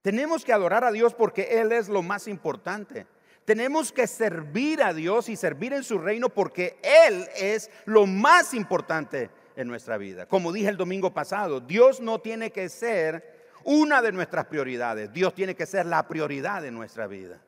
Tenemos 0.01 0.43
que 0.43 0.53
adorar 0.53 0.83
a 0.83 0.91
Dios 0.91 1.13
porque 1.13 1.59
Él 1.61 1.71
es 1.71 1.89
lo 1.89 2.01
más 2.01 2.27
importante. 2.27 3.07
Tenemos 3.49 3.91
que 3.91 4.05
servir 4.05 4.83
a 4.83 4.93
Dios 4.93 5.27
y 5.27 5.35
servir 5.35 5.73
en 5.73 5.83
su 5.83 5.97
reino 5.97 6.29
porque 6.29 6.77
Él 6.83 7.27
es 7.35 7.71
lo 7.85 8.05
más 8.05 8.53
importante 8.53 9.31
en 9.55 9.67
nuestra 9.67 9.97
vida. 9.97 10.27
Como 10.27 10.51
dije 10.51 10.69
el 10.69 10.77
domingo 10.77 11.11
pasado, 11.15 11.59
Dios 11.59 11.99
no 11.99 12.21
tiene 12.21 12.51
que 12.51 12.69
ser 12.69 13.47
una 13.63 14.03
de 14.03 14.11
nuestras 14.11 14.45
prioridades, 14.45 15.11
Dios 15.11 15.33
tiene 15.33 15.55
que 15.55 15.65
ser 15.65 15.87
la 15.87 16.07
prioridad 16.07 16.61
de 16.61 16.69
nuestra 16.69 17.07
vida. 17.07 17.41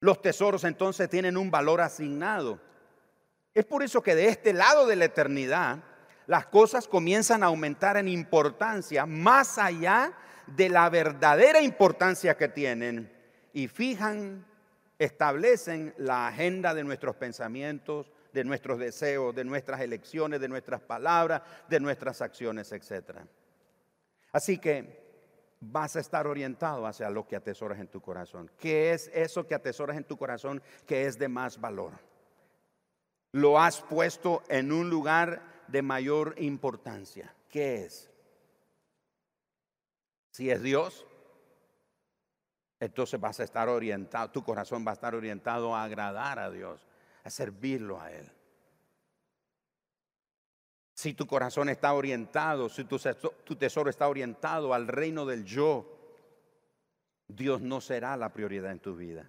Los 0.00 0.22
tesoros 0.22 0.64
entonces 0.64 1.10
tienen 1.10 1.36
un 1.36 1.50
valor 1.50 1.82
asignado. 1.82 2.58
Es 3.52 3.66
por 3.66 3.82
eso 3.82 4.02
que 4.02 4.14
de 4.14 4.28
este 4.28 4.54
lado 4.54 4.86
de 4.86 4.96
la 4.96 5.04
eternidad 5.04 5.80
las 6.26 6.46
cosas 6.46 6.88
comienzan 6.88 7.42
a 7.42 7.48
aumentar 7.48 7.98
en 7.98 8.08
importancia 8.08 9.04
más 9.04 9.58
allá 9.58 10.14
de 10.46 10.70
la 10.70 10.88
verdadera 10.88 11.60
importancia 11.60 12.38
que 12.38 12.48
tienen 12.48 13.14
y 13.56 13.68
fijan, 13.68 14.44
establecen 14.98 15.94
la 15.96 16.28
agenda 16.28 16.74
de 16.74 16.84
nuestros 16.84 17.16
pensamientos, 17.16 18.12
de 18.34 18.44
nuestros 18.44 18.78
deseos, 18.78 19.34
de 19.34 19.44
nuestras 19.44 19.80
elecciones, 19.80 20.42
de 20.42 20.48
nuestras 20.48 20.82
palabras, 20.82 21.40
de 21.66 21.80
nuestras 21.80 22.20
acciones, 22.20 22.70
etc. 22.72 23.20
Así 24.30 24.58
que 24.58 25.02
vas 25.58 25.96
a 25.96 26.00
estar 26.00 26.26
orientado 26.26 26.86
hacia 26.86 27.08
lo 27.08 27.26
que 27.26 27.34
atesoras 27.34 27.80
en 27.80 27.88
tu 27.88 28.02
corazón. 28.02 28.50
¿Qué 28.58 28.92
es 28.92 29.10
eso 29.14 29.46
que 29.46 29.54
atesoras 29.54 29.96
en 29.96 30.04
tu 30.04 30.18
corazón 30.18 30.62
que 30.86 31.06
es 31.06 31.18
de 31.18 31.28
más 31.28 31.58
valor? 31.58 31.92
Lo 33.32 33.58
has 33.58 33.80
puesto 33.80 34.42
en 34.50 34.70
un 34.70 34.90
lugar 34.90 35.64
de 35.68 35.80
mayor 35.80 36.34
importancia. 36.36 37.34
¿Qué 37.48 37.86
es? 37.86 38.10
Si 40.32 40.50
es 40.50 40.60
Dios, 40.60 41.06
entonces 42.78 43.18
vas 43.18 43.40
a 43.40 43.44
estar 43.44 43.68
orientado, 43.68 44.30
tu 44.30 44.42
corazón 44.42 44.84
va 44.86 44.90
a 44.90 44.94
estar 44.94 45.14
orientado 45.14 45.74
a 45.74 45.84
agradar 45.84 46.38
a 46.38 46.50
Dios, 46.50 46.86
a 47.24 47.30
servirlo 47.30 48.00
a 48.00 48.12
Él. 48.12 48.30
Si 50.94 51.12
tu 51.12 51.26
corazón 51.26 51.68
está 51.68 51.92
orientado, 51.92 52.68
si 52.68 52.84
tu, 52.84 52.98
tesoro 53.56 53.90
está 53.90 54.08
orientado 54.08 54.72
al 54.72 54.88
reino 54.88 55.26
del 55.26 55.44
yo, 55.44 55.92
Dios 57.28 57.60
no 57.60 57.80
será 57.80 58.16
la 58.16 58.32
prioridad 58.32 58.72
en 58.72 58.78
tu 58.78 58.96
vida. 58.96 59.28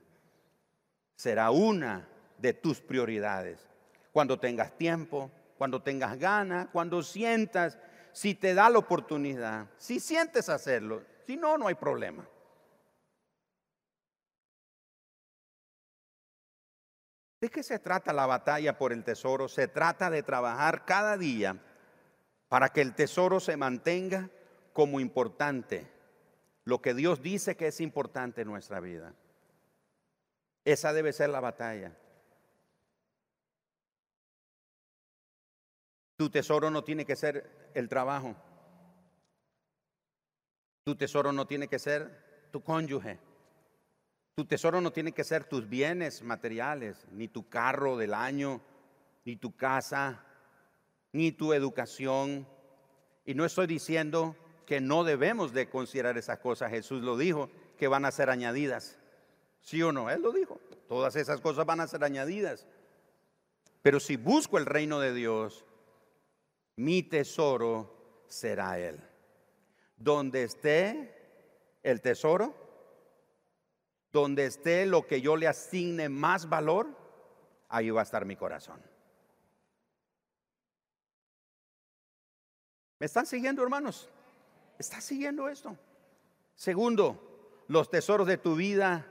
Será 1.16 1.52
una 1.52 2.08
de 2.38 2.54
tus 2.54 2.80
prioridades. 2.80 3.68
Cuando 4.14 4.40
tengas 4.40 4.78
tiempo, 4.78 5.30
cuando 5.58 5.82
tengas 5.82 6.18
ganas, 6.18 6.68
cuando 6.72 7.02
sientas, 7.04 7.78
si 8.14 8.34
te 8.34 8.54
da 8.54 8.70
la 8.70 8.80
oportunidad, 8.80 9.68
si 9.78 10.00
sientes 10.00 10.48
hacerlo, 10.48 11.04
si 11.26 11.36
no, 11.36 11.58
no 11.58 11.68
hay 11.68 11.76
problema. 11.76 12.26
¿De 17.40 17.50
qué 17.50 17.62
se 17.62 17.80
trata 17.80 18.14
la 18.14 18.26
batalla 18.26 18.78
por 18.78 18.92
el 18.92 19.04
tesoro? 19.04 19.48
Se 19.48 19.68
trata 19.68 20.10
de 20.10 20.24
trabajar 20.24 20.86
cada 20.86 21.18
día 21.18 21.62
para 22.50 22.70
que 22.70 22.82
el 22.82 22.96
tesoro 22.96 23.40
se 23.40 23.58
mantenga 23.58 24.30
como 24.74 25.00
importante, 25.00 25.88
lo 26.64 26.82
que 26.82 26.94
Dios 26.94 27.22
dice 27.22 27.56
que 27.56 27.68
es 27.68 27.82
importante 27.82 28.42
en 28.42 28.48
nuestra 28.48 28.80
vida. 28.80 29.14
Esa 30.66 30.94
debe 30.94 31.14
ser 31.14 31.30
la 31.30 31.40
batalla. 31.40 31.96
Tu 36.18 36.30
tesoro 36.30 36.70
no 36.72 36.84
tiene 36.84 37.06
que 37.06 37.16
ser 37.16 37.72
el 37.74 37.88
trabajo. 37.88 38.36
Tu 40.84 40.96
tesoro 40.96 41.32
no 41.32 41.46
tiene 41.46 41.68
que 41.68 41.80
ser 41.80 42.50
tu 42.52 42.64
cónyuge. 42.64 43.20
Tu 44.38 44.46
tesoro 44.46 44.82
no 44.82 44.92
tiene 44.92 45.14
que 45.14 45.24
ser 45.24 45.46
tus 45.46 45.68
bienes 45.68 46.22
materiales, 46.22 47.08
ni 47.10 47.28
tu 47.28 47.50
carro 47.50 47.98
del 47.98 48.14
año, 48.14 48.62
ni 49.26 49.36
tu 49.36 49.56
casa, 49.56 50.24
ni 51.12 51.32
tu 51.32 51.54
educación. 51.54 52.48
Y 53.26 53.34
no 53.34 53.46
estoy 53.46 53.66
diciendo 53.66 54.36
que 54.68 54.80
no 54.80 55.04
debemos 55.04 55.54
de 55.54 55.72
considerar 55.72 56.20
esas 56.20 56.38
cosas. 56.38 56.70
Jesús 56.70 57.02
lo 57.02 57.18
dijo, 57.18 57.50
que 57.80 57.88
van 57.88 58.06
a 58.06 58.12
ser 58.12 58.30
añadidas. 58.30 59.00
¿Sí 59.60 59.82
o 59.82 59.92
no? 59.92 60.08
Él 60.12 60.22
lo 60.22 60.32
dijo. 60.32 60.60
Todas 60.88 61.16
esas 61.16 61.42
cosas 61.42 61.66
van 61.66 61.80
a 61.80 61.88
ser 61.88 62.04
añadidas. 62.04 62.68
Pero 63.82 64.00
si 64.00 64.18
busco 64.18 64.60
el 64.60 64.68
reino 64.68 65.00
de 65.00 65.16
Dios, 65.16 65.66
mi 66.76 67.02
tesoro 67.02 68.22
será 68.28 68.78
Él. 68.78 69.00
Donde 69.96 70.44
esté 70.44 71.42
el 71.82 72.02
tesoro, 72.02 72.67
donde 74.12 74.46
esté 74.46 74.86
lo 74.86 75.06
que 75.06 75.22
yo 75.22 75.36
le 75.36 75.48
asigne 75.48 76.10
más 76.10 76.50
valor, 76.50 76.88
ahí 77.70 77.90
va 77.90 78.02
a 78.02 78.04
estar 78.04 78.26
mi 78.26 78.36
corazón. 78.36 78.82
¿Me 83.00 83.06
están 83.06 83.26
siguiendo, 83.26 83.62
hermanos? 83.62 84.10
¿Estás 84.80 85.04
siguiendo 85.04 85.50
esto? 85.50 85.78
Segundo, 86.56 87.64
los 87.68 87.90
tesoros 87.90 88.26
de 88.28 88.38
tu 88.38 88.56
vida 88.56 89.06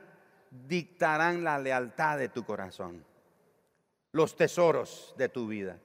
dictarán 0.51 1.45
la 1.45 1.59
lealtad 1.59 2.19
de 2.19 2.29
tu 2.29 2.45
corazón. 2.45 3.05
Los 4.13 4.37
tesoros 4.37 5.15
de 5.17 5.29
tu 5.29 5.47
vida. 5.47 5.79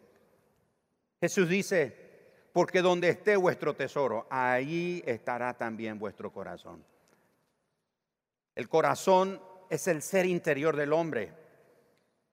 Jesús 1.20 1.48
dice, 1.48 2.50
porque 2.54 2.82
donde 2.82 3.10
esté 3.10 3.36
vuestro 3.36 3.76
tesoro, 3.76 4.26
ahí 4.30 5.04
estará 5.06 5.56
también 5.56 6.00
vuestro 6.00 6.32
corazón. 6.32 6.84
El 8.56 8.70
corazón 8.70 9.42
es 9.70 9.88
el 9.88 10.02
ser 10.02 10.26
interior 10.26 10.76
del 10.76 10.94
hombre. 10.94 11.34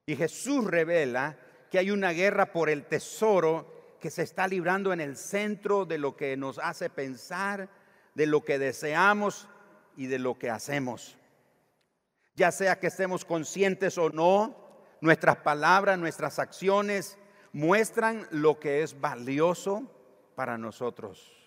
Y 0.05 0.15
Jesús 0.15 0.65
revela 0.65 1.37
que 1.69 1.79
hay 1.79 1.91
una 1.91 2.11
guerra 2.11 2.51
por 2.51 2.69
el 2.69 2.85
tesoro 2.85 3.97
que 3.99 4.09
se 4.09 4.23
está 4.23 4.47
librando 4.47 4.91
en 4.93 5.01
el 5.01 5.17
centro 5.17 5.85
de 5.85 5.97
lo 5.97 6.15
que 6.15 6.35
nos 6.35 6.57
hace 6.59 6.89
pensar, 6.89 7.69
de 8.15 8.25
lo 8.25 8.43
que 8.43 8.57
deseamos 8.57 9.47
y 9.95 10.07
de 10.07 10.19
lo 10.19 10.37
que 10.37 10.49
hacemos. 10.49 11.17
Ya 12.35 12.51
sea 12.51 12.79
que 12.79 12.87
estemos 12.87 13.25
conscientes 13.25 13.97
o 13.97 14.09
no, 14.09 14.55
nuestras 15.01 15.37
palabras, 15.37 15.99
nuestras 15.99 16.39
acciones 16.39 17.17
muestran 17.53 18.27
lo 18.31 18.59
que 18.59 18.83
es 18.83 18.99
valioso 18.99 19.83
para 20.35 20.57
nosotros. 20.57 21.38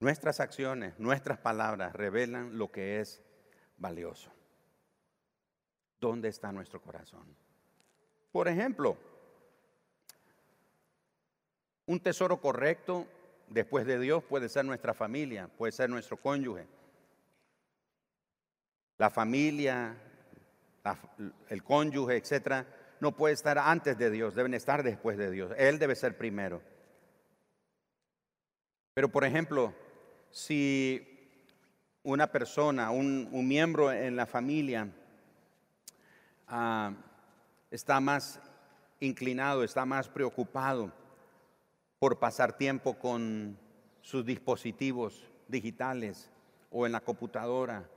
Nuestras 0.00 0.38
acciones, 0.38 0.98
nuestras 0.98 1.38
palabras 1.38 1.92
revelan 1.92 2.56
lo 2.56 2.70
que 2.70 3.00
es 3.00 3.20
valioso. 3.76 4.32
¿Dónde 6.00 6.28
está 6.28 6.52
nuestro 6.52 6.80
corazón? 6.80 7.26
Por 8.30 8.46
ejemplo, 8.46 8.96
un 11.86 12.00
tesoro 12.00 12.40
correcto 12.40 13.08
después 13.48 13.86
de 13.86 13.98
Dios 13.98 14.22
puede 14.22 14.48
ser 14.48 14.64
nuestra 14.64 14.94
familia, 14.94 15.48
puede 15.48 15.72
ser 15.72 15.90
nuestro 15.90 16.16
cónyuge. 16.16 16.66
La 18.98 19.10
familia, 19.10 19.96
el 21.48 21.64
cónyuge, 21.64 22.16
etcétera, 22.16 22.66
no 23.00 23.16
puede 23.16 23.34
estar 23.34 23.58
antes 23.58 23.98
de 23.98 24.10
Dios, 24.10 24.34
deben 24.34 24.54
estar 24.54 24.82
después 24.82 25.16
de 25.18 25.30
Dios. 25.30 25.52
Él 25.56 25.78
debe 25.78 25.96
ser 25.96 26.16
primero. 26.16 26.62
Pero, 28.94 29.08
por 29.08 29.24
ejemplo, 29.24 29.74
si 30.30 31.06
una 32.02 32.26
persona, 32.26 32.90
un, 32.90 33.28
miembro 33.46 33.92
en 33.92 34.16
la 34.16 34.26
familia 34.26 34.88
ah, 36.46 36.92
está 37.70 38.00
más 38.00 38.40
inclinado, 39.00 39.62
está 39.62 39.84
más 39.84 40.08
preocupado 40.08 40.92
por 41.98 42.18
pasar 42.18 42.56
tiempo 42.56 42.94
con 42.94 43.58
sus 44.00 44.24
dispositivos 44.24 45.24
digitales 45.48 46.30
o 46.70 46.86
en 46.86 46.92
la 46.92 47.00
computadora 47.00 47.88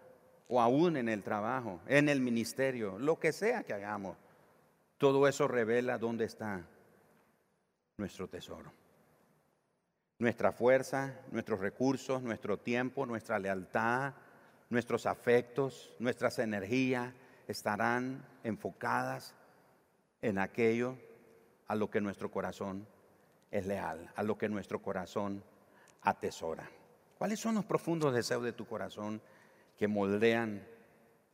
o 0.47 0.59
aún 0.59 0.97
en 0.97 1.07
el 1.07 1.23
trabajo, 1.23 1.79
en 1.87 2.09
el 2.09 2.19
ministerio, 2.19 2.99
lo 2.99 3.19
que 3.19 3.31
sea 3.31 3.63
que 3.63 3.73
hagamos, 3.73 4.17
todo 4.97 5.27
eso 5.27 5.47
revela 5.47 5.97
dónde 5.97 6.25
está 6.25 6.61
nuestro 7.97 8.27
tesoro 8.27 8.80
nuestra 10.21 10.51
fuerza, 10.51 11.15
nuestros 11.31 11.59
recursos, 11.59 12.21
nuestro 12.21 12.59
tiempo, 12.59 13.07
nuestra 13.07 13.39
lealtad, 13.39 14.13
nuestros 14.69 15.07
afectos, 15.07 15.95
nuestras 15.97 16.37
energías 16.37 17.11
estarán 17.47 18.23
enfocadas 18.43 19.33
en 20.21 20.37
aquello 20.37 20.95
a 21.67 21.73
lo 21.73 21.89
que 21.89 22.01
nuestro 22.01 22.29
corazón 22.29 22.87
es 23.49 23.65
leal, 23.65 24.11
a 24.15 24.21
lo 24.21 24.37
que 24.37 24.47
nuestro 24.47 24.79
corazón 24.79 25.43
atesora. 26.03 26.69
¿Cuáles 27.17 27.39
son 27.39 27.55
los 27.55 27.65
profundos 27.65 28.13
deseos 28.13 28.43
de 28.43 28.53
tu 28.53 28.67
corazón 28.67 29.19
que 29.75 29.87
moldean 29.87 30.63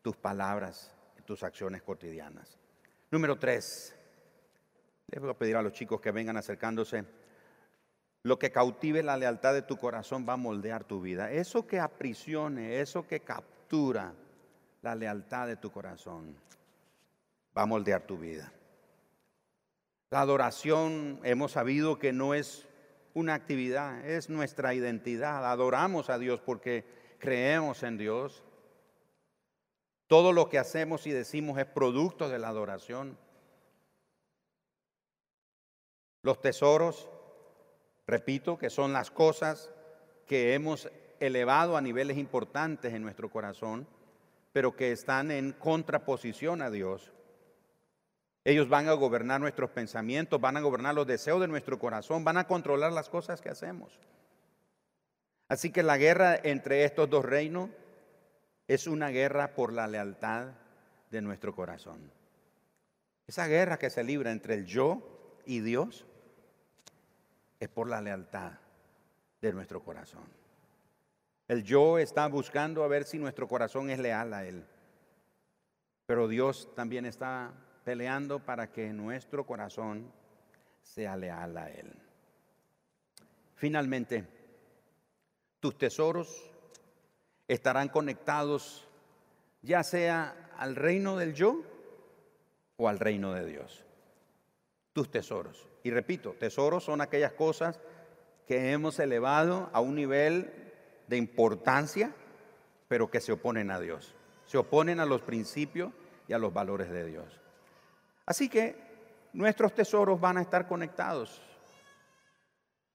tus 0.02 0.16
palabras 0.16 0.96
y 1.20 1.24
tus 1.24 1.44
acciones 1.44 1.82
cotidianas? 1.82 2.58
Número 3.12 3.38
tres, 3.38 3.94
les 5.08 5.20
voy 5.20 5.30
a 5.30 5.38
pedir 5.38 5.58
a 5.58 5.62
los 5.62 5.74
chicos 5.74 6.00
que 6.00 6.12
vengan 6.12 6.38
acercándose. 6.38 7.26
Lo 8.28 8.38
que 8.38 8.51
cautive 8.51 9.03
la 9.03 9.15
lealtad 9.15 9.53
de 9.53 9.61
tu 9.61 9.78
corazón 9.78 10.25
va 10.28 10.34
a 10.34 10.38
moldear 10.38 10.84
tu 10.84 10.99
vida. 10.99 11.32
Eso 11.32 11.65
que 11.65 11.80
aprisione, 11.80 12.82
eso 12.82 13.07
que 13.07 13.21
captura 13.21 14.13
la 14.82 14.95
lealtad 14.95 15.47
de 15.47 15.55
tu 15.55 15.71
corazón, 15.71 16.36
va 17.57 17.61
a 17.61 17.65
moldear 17.65 18.01
tu 18.01 18.17
vida. 18.17 18.51
La 20.09 20.19
adoración 20.19 21.21
hemos 21.23 21.53
sabido 21.53 21.99
que 21.99 22.11
no 22.11 22.34
es 22.34 22.67
una 23.13 23.34
actividad, 23.34 24.05
es 24.05 24.30
nuestra 24.30 24.73
identidad. 24.73 25.49
Adoramos 25.49 26.09
a 26.09 26.19
Dios 26.19 26.41
porque 26.41 26.84
creemos 27.19 27.82
en 27.84 27.97
Dios. 27.97 28.43
Todo 30.07 30.34
lo 30.34 30.49
que 30.49 30.59
hacemos 30.59 31.07
y 31.07 31.11
decimos 31.11 31.57
es 31.59 31.65
producto 31.65 32.28
de 32.28 32.39
la 32.39 32.49
adoración. 32.49 33.17
Los 36.23 36.41
tesoros 36.41 37.09
Repito 38.08 38.58
que 38.58 38.70
son 38.70 38.93
las 38.93 39.12
cosas 39.12 39.70
que 40.26 40.53
hemos 40.53 40.89
elevado 41.20 41.76
a 41.76 41.82
niveles 41.82 42.18
importantes 42.18 42.93
en 42.93 43.01
nuestro 43.01 43.30
corazón, 43.30 43.86
pero 44.53 44.76
que 44.76 44.91
están 44.93 45.30
en 45.30 45.51
contraposición 45.51 46.62
a 46.62 46.72
Dios. 46.72 47.12
Ellos 48.45 48.70
van 48.70 48.88
a 48.88 48.93
gobernar 48.93 49.41
nuestros 49.41 49.72
pensamientos, 49.72 50.39
van 50.39 50.55
a 50.55 50.62
gobernar 50.62 50.95
los 50.95 51.05
deseos 51.05 51.41
de 51.41 51.49
nuestro 51.49 51.78
corazón, 51.80 52.24
van 52.24 52.38
a 52.38 52.47
controlar 52.47 52.93
las 52.93 53.10
cosas 53.10 53.41
que 53.41 53.49
hacemos. 53.49 53.99
Así 55.49 55.72
que 55.72 55.84
la 55.84 55.97
guerra 55.97 56.39
entre 56.41 56.86
estos 56.86 57.10
dos 57.10 57.26
reinos 57.26 57.70
es 58.70 58.88
una 58.88 59.10
guerra 59.10 59.53
por 59.53 59.74
la 59.74 59.88
lealtad 59.88 60.51
de 61.12 61.22
nuestro 61.22 61.53
corazón. 61.53 62.12
Esa 63.28 63.47
guerra 63.47 63.78
que 63.78 63.89
se 63.89 64.03
libra 64.03 64.32
entre 64.32 64.53
el 64.53 64.66
yo 64.66 65.41
y 65.45 65.60
Dios 65.60 66.05
es 67.60 67.70
por 67.70 67.89
la 67.89 68.01
lealtad 68.01 68.53
de 69.41 69.53
nuestro 69.53 69.84
corazón. 69.84 70.26
El 71.47 71.64
yo 71.64 71.97
está 71.97 72.28
buscando 72.28 72.84
a 72.84 72.88
ver 72.88 73.05
si 73.05 73.18
nuestro 73.18 73.47
corazón 73.47 73.89
es 73.89 73.99
leal 73.99 74.34
a 74.34 74.45
Él. 74.45 74.66
Pero 76.05 76.28
Dios 76.28 76.70
también 76.76 77.05
está 77.05 77.53
peleando 77.84 78.39
para 78.39 78.72
que 78.72 78.91
nuestro 78.91 79.45
corazón 79.45 80.12
sea 80.82 81.16
leal 81.16 81.58
a 81.58 81.70
Él. 81.70 81.93
Finalmente, 83.55 84.26
tus 85.60 85.78
tesoros 85.78 86.51
estarán 87.47 87.89
conectados 87.89 88.88
ya 89.62 89.84
sea 89.84 90.51
al 90.58 90.76
reino 90.76 91.18
del 91.18 91.34
yo 91.34 91.62
o 92.78 92.88
al 92.88 92.99
reino 92.99 93.34
de 93.34 93.45
Dios. 93.45 93.84
Tus 94.93 95.10
tesoros. 95.10 95.68
Y 95.88 95.90
repito, 95.90 96.34
tesoros 96.34 96.84
son 96.84 97.00
aquellas 97.00 97.32
cosas 97.32 97.80
que 98.46 98.74
hemos 98.74 99.00
elevado 99.00 99.70
a 99.72 99.80
un 99.80 99.96
nivel 99.96 100.52
de 101.08 101.16
importancia, 101.16 102.14
pero 102.90 103.10
que 103.10 103.22
se 103.22 103.32
oponen 103.32 103.72
a 103.72 103.80
Dios. 103.80 104.14
Se 104.44 104.58
oponen 104.58 105.00
a 105.00 105.06
los 105.06 105.22
principios 105.22 105.94
y 106.28 106.34
a 106.34 106.40
los 106.40 106.54
valores 106.54 106.90
de 106.90 107.06
Dios. 107.06 107.40
Así 108.26 108.50
que 108.50 108.76
nuestros 109.32 109.74
tesoros 109.74 110.20
van 110.20 110.38
a 110.38 110.42
estar 110.42 110.68
conectados 110.68 111.42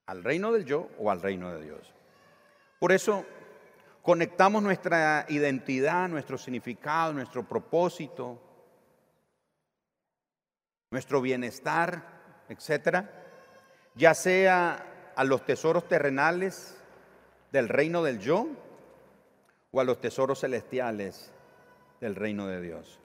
al 0.04 0.22
reino 0.22 0.52
del 0.52 0.66
yo 0.66 0.90
o 0.98 1.10
al 1.10 1.22
reino 1.22 1.50
de 1.50 1.62
Dios. 1.62 1.94
Por 2.78 2.92
eso 2.92 3.24
conectamos 4.02 4.62
nuestra 4.62 5.24
identidad, 5.30 6.10
nuestro 6.10 6.36
significado, 6.36 7.14
nuestro 7.14 7.42
propósito, 7.42 8.38
nuestro 10.90 11.22
bienestar, 11.22 12.20
etcétera, 12.52 13.10
ya 13.94 14.14
sea 14.14 15.12
a 15.14 15.24
los 15.24 15.44
tesoros 15.44 15.88
terrenales 15.88 16.76
del 17.50 17.68
reino 17.68 18.02
del 18.02 18.18
yo 18.18 18.46
o 19.70 19.80
a 19.80 19.84
los 19.84 20.00
tesoros 20.00 20.40
celestiales 20.40 21.30
del 22.00 22.14
reino 22.14 22.46
de 22.46 22.60
Dios. 22.60 22.98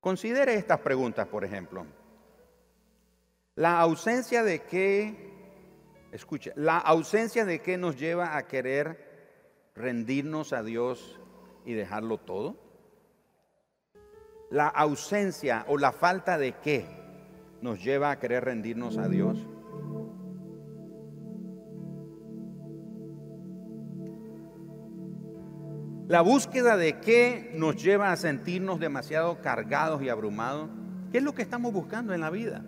Considere 0.00 0.54
estas 0.54 0.80
preguntas, 0.80 1.26
por 1.28 1.44
ejemplo. 1.44 1.86
La 3.56 3.80
ausencia 3.80 4.42
de 4.42 4.62
qué, 4.62 5.32
escuche, 6.12 6.52
la 6.56 6.78
ausencia 6.78 7.44
de 7.44 7.60
qué 7.60 7.78
nos 7.78 7.96
lleva 7.98 8.36
a 8.36 8.46
querer 8.46 9.70
rendirnos 9.74 10.52
a 10.52 10.62
Dios 10.62 11.18
y 11.64 11.74
dejarlo 11.74 12.18
todo. 12.18 12.56
La 14.50 14.68
ausencia 14.68 15.64
o 15.68 15.78
la 15.78 15.92
falta 15.92 16.38
de 16.38 16.52
qué 16.60 17.05
nos 17.60 17.82
lleva 17.82 18.10
a 18.10 18.18
querer 18.18 18.44
rendirnos 18.44 18.98
a 18.98 19.08
Dios. 19.08 19.46
La 26.08 26.20
búsqueda 26.20 26.76
de 26.76 27.00
qué 27.00 27.50
nos 27.54 27.82
lleva 27.82 28.12
a 28.12 28.16
sentirnos 28.16 28.78
demasiado 28.78 29.40
cargados 29.40 30.02
y 30.02 30.08
abrumados. 30.08 30.70
¿Qué 31.10 31.18
es 31.18 31.24
lo 31.24 31.34
que 31.34 31.42
estamos 31.42 31.72
buscando 31.72 32.14
en 32.14 32.20
la 32.20 32.30
vida? 32.30 32.64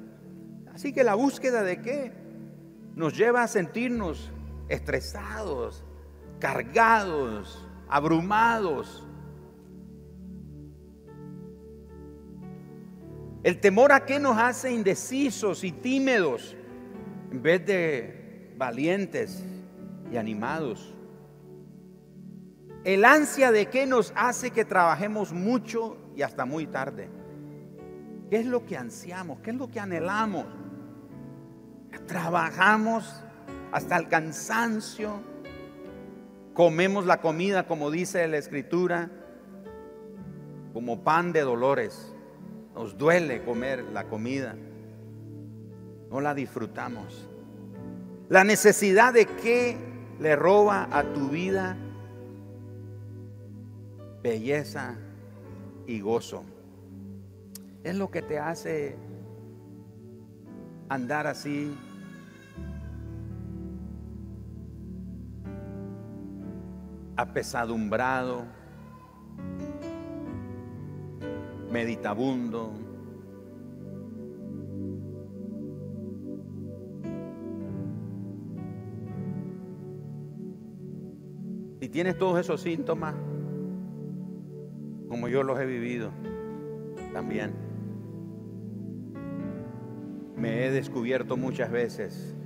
Así 0.75 0.93
que 0.93 1.05
la 1.05 1.15
búsqueda 1.15 1.63
de 1.63 1.81
qué 1.81 2.13
nos 2.97 3.17
lleva 3.17 3.45
a 3.45 3.49
sentirnos 3.49 4.33
estresados, 4.69 5.85
cargados, 6.41 7.65
abrumados. 7.89 9.08
El 13.45 13.61
temor 13.61 13.93
a 13.93 14.05
qué 14.05 14.19
nos 14.19 14.37
hace 14.37 14.73
indecisos 14.73 15.63
y 15.63 15.71
tímidos 15.71 16.57
en 17.31 17.43
vez 17.43 17.65
de 17.65 18.53
valientes 18.57 19.45
y 20.11 20.17
animados. 20.17 20.95
El 22.85 23.05
ansia 23.05 23.53
de 23.53 23.67
qué 23.67 23.87
nos 23.87 24.13
hace 24.17 24.51
que 24.51 24.65
trabajemos 24.65 25.33
mucho 25.33 25.99
y 26.17 26.23
hasta 26.23 26.45
muy 26.45 26.67
tarde. 26.67 27.09
¿Qué 28.29 28.39
es 28.39 28.47
lo 28.47 28.67
que 28.67 28.77
ansiamos? 28.77 29.41
¿Qué 29.41 29.51
es 29.51 29.57
lo 29.57 29.71
que 29.71 29.79
anhelamos? 29.79 30.47
Trabajamos 32.07 33.23
hasta 33.71 33.97
el 33.97 34.09
cansancio. 34.09 35.13
Comemos 36.55 37.07
la 37.07 37.21
comida, 37.21 37.67
como 37.67 37.91
dice 37.91 38.27
la 38.27 38.39
escritura, 38.39 39.11
como 40.73 41.05
pan 41.05 41.33
de 41.33 41.43
dolores. 41.43 42.13
Nos 42.79 42.97
duele 42.97 43.43
comer 43.43 43.83
la 43.93 44.05
comida. 44.05 44.55
No 46.13 46.21
la 46.21 46.33
disfrutamos. 46.33 47.29
La 48.29 48.45
necesidad 48.45 49.13
de 49.13 49.27
qué 49.27 49.77
le 50.21 50.37
roba 50.37 50.89
a 50.93 51.03
tu 51.13 51.29
vida 51.29 51.77
belleza 54.23 54.95
y 55.89 55.99
gozo. 55.99 56.45
Es 57.83 57.97
lo 57.97 58.13
que 58.13 58.23
te 58.23 58.39
hace 58.39 58.95
andar 60.89 61.27
así. 61.27 61.77
apesadumbrado, 67.17 68.45
meditabundo. 71.71 72.73
Si 81.81 81.89
tienes 81.89 82.19
todos 82.19 82.41
esos 82.41 82.61
síntomas, 82.61 83.15
como 85.09 85.29
yo 85.29 85.43
los 85.43 85.59
he 85.59 85.67
vivido 85.67 86.11
también. 87.13 87.53
Me 90.37 90.67
he 90.67 90.71
descubierto 90.71 91.37
muchas 91.37 91.71
veces 91.71 92.37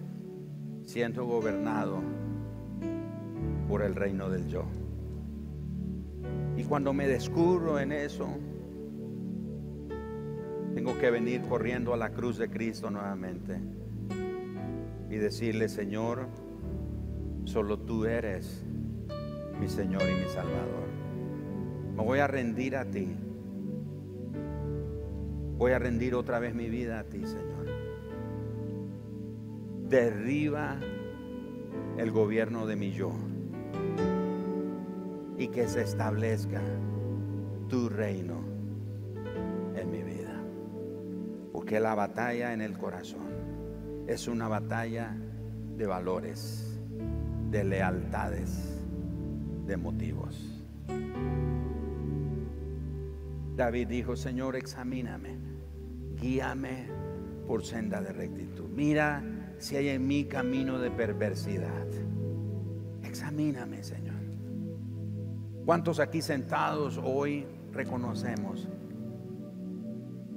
siendo 0.83 1.25
gobernado 1.27 2.01
por 3.69 3.83
el 3.83 3.95
reino 3.95 4.31
del 4.31 4.47
yo. 4.49 4.65
Y 6.57 6.65
cuando 6.65 6.93
me 6.93 7.07
descubro 7.07 7.79
en 7.79 7.93
eso, 7.93 8.29
tengo 10.85 10.99
que 10.99 11.13
venir 11.13 11.43
corriendo 11.43 11.95
a 11.95 11.97
la 11.97 12.11
cruz 12.11 12.39
de 12.39 12.51
Cristo 12.51 12.91
nuevamente 12.91 13.57
y 15.09 15.15
decirle, 15.15 15.69
Señor, 15.69 16.27
solo 17.45 17.79
tú 17.79 18.05
eres 18.05 18.65
mi 19.61 19.69
Señor 19.69 20.03
y 20.03 20.15
mi 20.15 20.29
Salvador. 20.29 20.89
Me 21.97 22.03
voy 22.03 22.19
a 22.19 22.27
rendir 22.27 22.75
a 22.75 22.85
ti. 22.85 23.15
Voy 25.57 25.71
a 25.71 25.79
rendir 25.79 26.17
otra 26.17 26.41
vez 26.41 26.53
mi 26.53 26.69
vida 26.69 26.99
a 26.99 27.05
ti, 27.05 27.25
Señor. 27.27 27.69
Derriba 29.89 30.81
el 31.97 32.11
gobierno 32.11 32.67
de 32.67 32.75
mi 32.75 32.91
yo 32.91 33.13
y 35.39 35.47
que 35.47 35.69
se 35.69 35.83
establezca 35.83 36.61
tu 37.69 37.89
reino 37.89 38.52
Porque 41.73 41.81
la 41.81 41.95
batalla 41.95 42.53
en 42.53 42.61
el 42.61 42.77
corazón 42.77 44.05
es 44.07 44.29
una 44.29 44.47
batalla 44.47 45.17
de 45.75 45.87
valores, 45.87 46.79
de 47.51 47.65
lealtades, 47.65 48.85
de 49.65 49.79
motivos. 49.79 50.63
David 53.57 53.89
dijo, 53.89 54.17
Señor, 54.17 54.57
examíname, 54.57 55.39
guíame 56.21 56.89
por 57.47 57.65
senda 57.65 58.03
de 58.03 58.13
rectitud. 58.13 58.69
Mira 58.69 59.25
si 59.57 59.77
hay 59.77 59.89
en 59.89 60.07
mí 60.07 60.27
camino 60.27 60.79
de 60.79 60.91
perversidad. 60.91 61.87
Examíname, 63.03 63.83
Señor. 63.83 64.21
¿Cuántos 65.65 66.01
aquí 66.01 66.21
sentados 66.21 67.01
hoy 67.03 67.47
reconocemos 67.73 68.69
que 68.79 68.82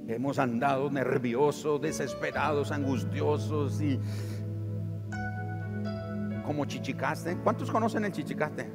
hemos 0.08 0.38
andado 0.38 0.90
nerviosos, 0.90 1.80
desesperados, 1.80 2.70
angustiosos 2.70 3.80
y 3.80 3.98
como 6.44 6.64
chichicaste? 6.64 7.36
¿Cuántos 7.38 7.70
conocen 7.70 8.04
el 8.04 8.12
chichicaste? 8.12 8.70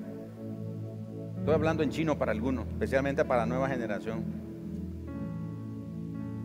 Estoy 1.40 1.54
hablando 1.54 1.84
en 1.84 1.90
chino 1.90 2.18
para 2.18 2.32
algunos, 2.32 2.68
especialmente 2.68 3.26
para 3.26 3.42
la 3.42 3.46
nueva 3.48 3.68
generación. 3.68 4.24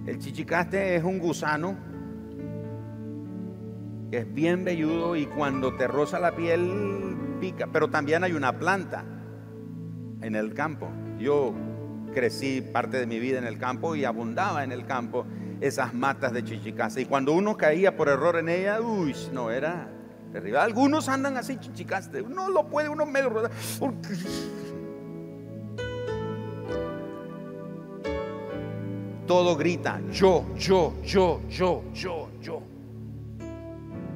El 0.06 0.18
chichicaste 0.18 0.94
es 0.96 1.04
un 1.04 1.18
gusano 1.18 1.76
que 4.10 4.18
es 4.18 4.32
bien 4.32 4.64
velludo 4.64 5.16
y 5.16 5.26
cuando 5.26 5.74
te 5.74 5.88
roza 5.88 6.20
la 6.20 6.36
piel 6.36 7.16
pica, 7.40 7.68
pero 7.72 7.88
también 7.88 8.22
hay 8.22 8.32
una 8.32 8.58
planta 8.58 9.04
en 10.22 10.36
el 10.36 10.54
campo. 10.54 10.88
Yo 11.18 11.52
crecí 12.16 12.62
parte 12.62 12.96
de 12.98 13.06
mi 13.06 13.18
vida 13.18 13.36
en 13.36 13.44
el 13.44 13.58
campo 13.58 13.94
y 13.94 14.06
abundaba 14.06 14.64
en 14.64 14.72
el 14.72 14.86
campo 14.86 15.26
esas 15.60 15.92
matas 15.92 16.32
de 16.32 16.42
chichicaste. 16.42 17.02
Y 17.02 17.04
cuando 17.04 17.34
uno 17.34 17.58
caía 17.58 17.94
por 17.94 18.08
error 18.08 18.36
en 18.36 18.48
ella, 18.48 18.80
uy, 18.80 19.14
no, 19.34 19.50
era 19.50 19.90
derribar. 20.32 20.62
Algunos 20.62 21.10
andan 21.10 21.36
así 21.36 21.58
chichicaste. 21.58 22.22
Uno 22.22 22.48
lo 22.48 22.68
puede, 22.68 22.88
uno 22.88 23.04
medio 23.04 23.28
rodar. 23.28 23.50
Todo 29.26 29.54
grita, 29.54 30.00
yo, 30.10 30.46
yo, 30.56 30.94
yo, 31.02 31.42
yo, 31.50 31.82
yo, 31.92 32.30
yo. 32.40 32.62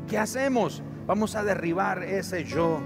¿Qué 0.09 0.16
hacemos? 0.16 0.82
Vamos 1.07 1.36
a 1.36 1.44
derribar 1.44 2.03
ese 2.03 2.44
yo. 2.44 2.80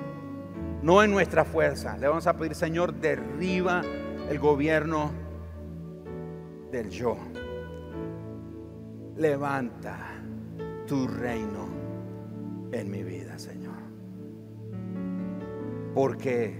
No 0.82 1.04
en 1.04 1.12
nuestra 1.12 1.44
fuerza. 1.44 1.96
Le 1.98 2.08
vamos 2.08 2.26
a 2.26 2.36
pedir, 2.36 2.56
Señor, 2.56 2.92
derriba 2.94 3.82
el 4.28 4.38
gobierno 4.38 5.10
del 6.70 6.90
yo. 6.90 7.16
Levanta 9.16 9.98
tu 10.86 11.06
reino 11.06 11.68
en 12.72 12.90
mi 12.90 13.02
vida, 13.02 13.38
Señor. 13.38 13.74
Porque 15.94 16.58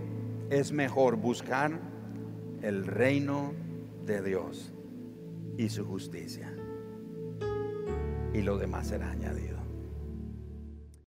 es 0.51 0.73
mejor 0.73 1.17
buscar 1.17 1.81
el 2.63 2.87
reino 2.87 3.53
de 4.07 4.23
Dios 4.23 4.73
y 5.57 5.69
su 5.69 5.85
justicia. 5.85 6.55
Y 8.33 8.43
lo 8.43 8.59
demás 8.59 8.89
será 8.89 9.11
añadido. 9.11 9.54